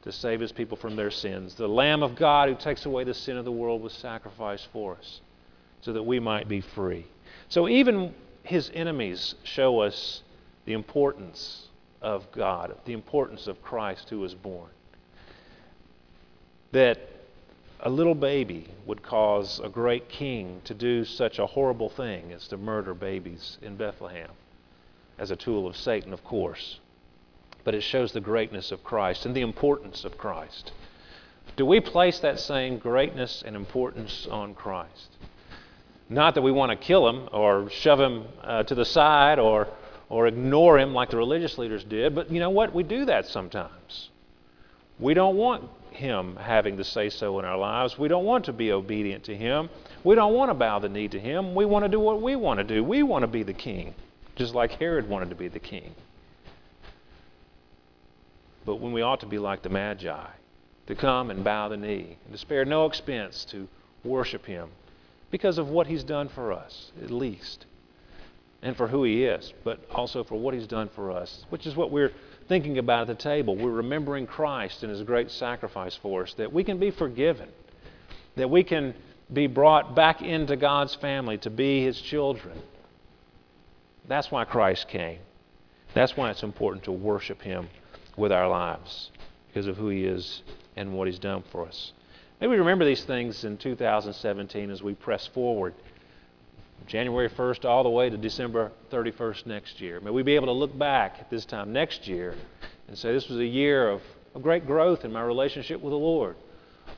to 0.02 0.12
save 0.12 0.40
his 0.40 0.52
people 0.52 0.76
from 0.76 0.96
their 0.96 1.10
sins. 1.10 1.54
The 1.54 1.66
Lamb 1.66 2.02
of 2.02 2.14
God 2.14 2.50
who 2.50 2.54
takes 2.54 2.84
away 2.84 3.04
the 3.04 3.14
sin 3.14 3.38
of 3.38 3.44
the 3.44 3.52
world 3.52 3.82
was 3.82 3.94
sacrificed 3.94 4.68
for 4.72 4.96
us 4.96 5.20
so 5.80 5.92
that 5.94 6.02
we 6.02 6.20
might 6.20 6.46
be 6.46 6.60
free. 6.60 7.06
So 7.48 7.68
even 7.68 8.14
his 8.42 8.70
enemies 8.74 9.34
show 9.44 9.80
us 9.80 10.22
the 10.66 10.74
importance 10.74 11.68
of 12.02 12.30
God, 12.32 12.76
the 12.84 12.92
importance 12.92 13.46
of 13.46 13.62
Christ 13.62 14.10
who 14.10 14.20
was 14.20 14.34
born. 14.34 14.68
That 16.72 16.98
a 17.84 17.90
little 17.90 18.14
baby 18.14 18.66
would 18.86 19.02
cause 19.02 19.60
a 19.62 19.68
great 19.68 20.08
king 20.08 20.62
to 20.64 20.72
do 20.72 21.04
such 21.04 21.38
a 21.38 21.46
horrible 21.46 21.90
thing 21.90 22.32
as 22.32 22.48
to 22.48 22.56
murder 22.56 22.94
babies 22.94 23.58
in 23.60 23.76
Bethlehem 23.76 24.30
as 25.18 25.30
a 25.30 25.36
tool 25.36 25.66
of 25.66 25.76
Satan, 25.76 26.12
of 26.12 26.24
course. 26.24 26.80
But 27.62 27.74
it 27.74 27.82
shows 27.82 28.12
the 28.12 28.22
greatness 28.22 28.72
of 28.72 28.82
Christ 28.82 29.26
and 29.26 29.36
the 29.36 29.42
importance 29.42 30.04
of 30.04 30.16
Christ. 30.16 30.72
Do 31.56 31.66
we 31.66 31.78
place 31.80 32.18
that 32.20 32.40
same 32.40 32.78
greatness 32.78 33.42
and 33.44 33.54
importance 33.54 34.26
on 34.30 34.54
Christ? 34.54 35.10
Not 36.08 36.34
that 36.34 36.42
we 36.42 36.52
want 36.52 36.70
to 36.70 36.76
kill 36.76 37.06
him 37.06 37.28
or 37.32 37.68
shove 37.68 38.00
him 38.00 38.24
uh, 38.42 38.62
to 38.62 38.74
the 38.74 38.84
side 38.86 39.38
or, 39.38 39.68
or 40.08 40.26
ignore 40.26 40.78
him 40.78 40.94
like 40.94 41.10
the 41.10 41.18
religious 41.18 41.58
leaders 41.58 41.84
did, 41.84 42.14
but 42.14 42.30
you 42.30 42.40
know 42.40 42.50
what? 42.50 42.74
We 42.74 42.82
do 42.82 43.04
that 43.04 43.26
sometimes. 43.26 44.08
We 44.98 45.12
don't 45.12 45.36
want 45.36 45.68
him 45.94 46.36
having 46.36 46.76
the 46.76 46.84
say 46.84 47.08
so 47.08 47.38
in 47.38 47.44
our 47.44 47.56
lives. 47.56 47.98
We 47.98 48.08
don't 48.08 48.24
want 48.24 48.44
to 48.46 48.52
be 48.52 48.72
obedient 48.72 49.24
to 49.24 49.36
Him. 49.36 49.68
We 50.02 50.14
don't 50.14 50.34
want 50.34 50.50
to 50.50 50.54
bow 50.54 50.78
the 50.78 50.88
knee 50.88 51.08
to 51.08 51.18
Him. 51.18 51.54
We 51.54 51.64
want 51.64 51.84
to 51.84 51.88
do 51.88 52.00
what 52.00 52.20
we 52.20 52.36
want 52.36 52.58
to 52.58 52.64
do. 52.64 52.82
We 52.82 53.02
want 53.02 53.22
to 53.22 53.26
be 53.26 53.42
the 53.42 53.52
king, 53.52 53.94
just 54.36 54.54
like 54.54 54.72
Herod 54.72 55.08
wanted 55.08 55.30
to 55.30 55.36
be 55.36 55.48
the 55.48 55.58
king. 55.58 55.94
But 58.66 58.76
when 58.76 58.92
we 58.92 59.02
ought 59.02 59.20
to 59.20 59.26
be 59.26 59.38
like 59.38 59.62
the 59.62 59.68
Magi, 59.68 60.26
to 60.86 60.94
come 60.94 61.30
and 61.30 61.44
bow 61.44 61.68
the 61.68 61.76
knee, 61.76 62.18
and 62.24 62.32
to 62.32 62.38
spare 62.38 62.64
no 62.64 62.86
expense 62.86 63.44
to 63.46 63.68
worship 64.04 64.44
Him 64.44 64.68
because 65.30 65.58
of 65.58 65.68
what 65.68 65.86
He's 65.86 66.04
done 66.04 66.28
for 66.28 66.52
us, 66.52 66.92
at 67.02 67.10
least, 67.10 67.66
and 68.62 68.76
for 68.76 68.88
who 68.88 69.04
He 69.04 69.24
is, 69.24 69.52
but 69.64 69.80
also 69.94 70.24
for 70.24 70.36
what 70.36 70.54
He's 70.54 70.66
done 70.66 70.88
for 70.88 71.10
us, 71.10 71.44
which 71.50 71.66
is 71.66 71.76
what 71.76 71.90
we're 71.90 72.12
thinking 72.48 72.78
about 72.78 73.02
at 73.02 73.18
the 73.18 73.22
table. 73.22 73.56
We're 73.56 73.70
remembering 73.70 74.26
Christ 74.26 74.82
and 74.82 74.90
His 74.90 75.02
great 75.02 75.30
sacrifice 75.30 75.98
for 76.00 76.22
us, 76.22 76.34
that 76.34 76.52
we 76.52 76.64
can 76.64 76.78
be 76.78 76.90
forgiven, 76.90 77.48
that 78.36 78.50
we 78.50 78.62
can 78.62 78.94
be 79.32 79.46
brought 79.46 79.94
back 79.94 80.22
into 80.22 80.56
God's 80.56 80.94
family 80.94 81.38
to 81.38 81.50
be 81.50 81.82
His 81.84 82.00
children. 82.00 82.58
That's 84.06 84.30
why 84.30 84.44
Christ 84.44 84.88
came. 84.88 85.20
That's 85.94 86.16
why 86.16 86.30
it's 86.30 86.42
important 86.42 86.84
to 86.84 86.92
worship 86.92 87.40
Him 87.40 87.68
with 88.16 88.32
our 88.32 88.48
lives, 88.48 89.10
because 89.48 89.66
of 89.66 89.76
who 89.76 89.88
He 89.88 90.04
is 90.04 90.42
and 90.76 90.92
what 90.92 91.08
He's 91.08 91.18
done 91.18 91.42
for 91.50 91.66
us. 91.66 91.92
May 92.40 92.48
we 92.48 92.56
remember 92.56 92.84
these 92.84 93.04
things 93.04 93.44
in 93.44 93.56
2017 93.56 94.70
as 94.70 94.82
we 94.82 94.94
press 94.94 95.26
forward. 95.28 95.72
January 96.86 97.30
1st 97.30 97.64
all 97.64 97.82
the 97.82 97.90
way 97.90 98.10
to 98.10 98.16
December 98.16 98.70
31st 98.90 99.46
next 99.46 99.80
year. 99.80 100.00
May 100.00 100.10
we 100.10 100.22
be 100.22 100.34
able 100.34 100.46
to 100.46 100.52
look 100.52 100.76
back 100.78 101.16
at 101.18 101.30
this 101.30 101.44
time 101.44 101.72
next 101.72 102.06
year 102.06 102.34
and 102.88 102.96
say 102.96 103.12
this 103.12 103.28
was 103.28 103.38
a 103.38 103.46
year 103.46 103.88
of, 103.88 104.02
of 104.34 104.42
great 104.42 104.66
growth 104.66 105.04
in 105.04 105.12
my 105.12 105.22
relationship 105.22 105.80
with 105.80 105.92
the 105.92 105.98
Lord, 105.98 106.36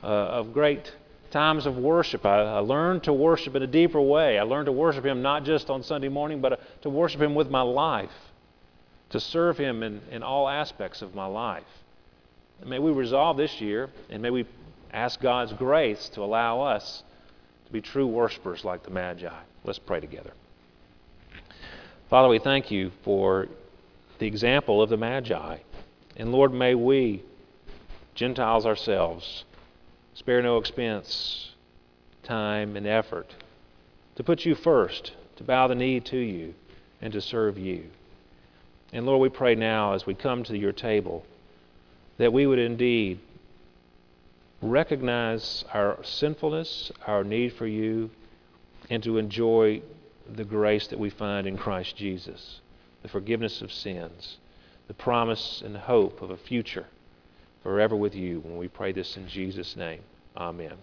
uh, 0.03 0.07
of 0.07 0.53
great 0.53 0.93
times 1.31 1.65
of 1.65 1.77
worship. 1.77 2.25
I, 2.25 2.41
I, 2.41 2.59
learned 2.59 3.03
to 3.03 3.13
worship 3.13 3.55
in 3.55 3.63
a 3.63 3.67
deeper 3.67 4.01
way. 4.01 4.37
I 4.37 4.43
learned 4.43 4.65
to 4.65 4.71
worship 4.71 5.05
Him 5.05 5.21
not 5.21 5.45
just 5.45 5.69
on 5.69 5.83
Sunday 5.83 6.09
morning, 6.09 6.41
but 6.41 6.53
uh, 6.53 6.57
to 6.81 6.89
worship 6.89 7.21
Him 7.21 7.35
with 7.35 7.49
my 7.49 7.61
life, 7.61 8.11
to 9.11 9.19
serve 9.19 9.57
Him 9.57 9.83
in, 9.83 10.01
in 10.11 10.21
all 10.21 10.49
aspects 10.49 11.01
of 11.01 11.15
my 11.15 11.25
life. 11.25 11.63
May 12.65 12.79
we 12.79 12.91
resolve 12.91 13.37
this 13.37 13.61
year, 13.61 13.89
and 14.09 14.21
may 14.21 14.31
we 14.31 14.45
ask 14.91 15.21
God's 15.21 15.53
grace 15.53 16.09
to 16.09 16.21
allow 16.21 16.61
us 16.61 17.03
to 17.67 17.73
be 17.73 17.81
true 17.81 18.07
worshipers 18.07 18.63
like 18.63 18.83
the 18.83 18.89
Magi. 18.89 19.29
Let's 19.65 19.77
pray 19.77 19.99
together. 19.99 20.31
Father, 22.09 22.29
we 22.29 22.39
thank 22.39 22.71
you 22.71 22.91
for 23.03 23.47
the 24.19 24.25
example 24.25 24.81
of 24.81 24.89
the 24.89 24.95
Magi. 24.95 25.57
And 26.15 26.31
Lord, 26.31 26.53
may 26.53 26.75
we, 26.75 27.23
Gentiles 28.15 28.65
ourselves, 28.65 29.43
spare 30.13 30.41
no 30.41 30.57
expense, 30.57 31.51
time, 32.23 32.77
and 32.77 32.87
effort 32.87 33.35
to 34.15 34.23
put 34.23 34.45
you 34.45 34.55
first, 34.55 35.11
to 35.35 35.43
bow 35.43 35.67
the 35.67 35.75
knee 35.75 35.99
to 35.99 36.17
you, 36.17 36.53
and 37.01 37.11
to 37.11 37.21
serve 37.21 37.57
you. 37.57 37.83
And 38.93 39.05
Lord, 39.05 39.21
we 39.21 39.29
pray 39.29 39.55
now 39.55 39.93
as 39.93 40.05
we 40.05 40.15
come 40.15 40.43
to 40.45 40.57
your 40.57 40.71
table 40.71 41.25
that 42.17 42.31
we 42.31 42.47
would 42.47 42.59
indeed 42.59 43.19
recognize 44.61 45.63
our 45.73 45.99
sinfulness, 46.03 46.91
our 47.05 47.23
need 47.23 47.53
for 47.53 47.67
you, 47.67 48.09
and 48.89 49.03
to 49.03 49.17
enjoy 49.17 49.81
the 50.35 50.43
grace 50.43 50.87
that 50.87 50.99
we 50.99 51.09
find 51.09 51.47
in 51.47 51.57
Christ 51.57 51.95
Jesus, 51.95 52.61
the 53.01 53.07
forgiveness 53.07 53.61
of 53.61 53.71
sins, 53.71 54.37
the 54.87 54.93
promise 54.93 55.61
and 55.63 55.77
hope 55.77 56.21
of 56.21 56.29
a 56.29 56.37
future 56.37 56.85
forever 57.63 57.95
with 57.95 58.15
you 58.15 58.39
when 58.39 58.57
we 58.57 58.67
pray 58.67 58.91
this 58.91 59.17
in 59.17 59.27
Jesus' 59.27 59.75
name. 59.75 60.01
Amen. 60.35 60.77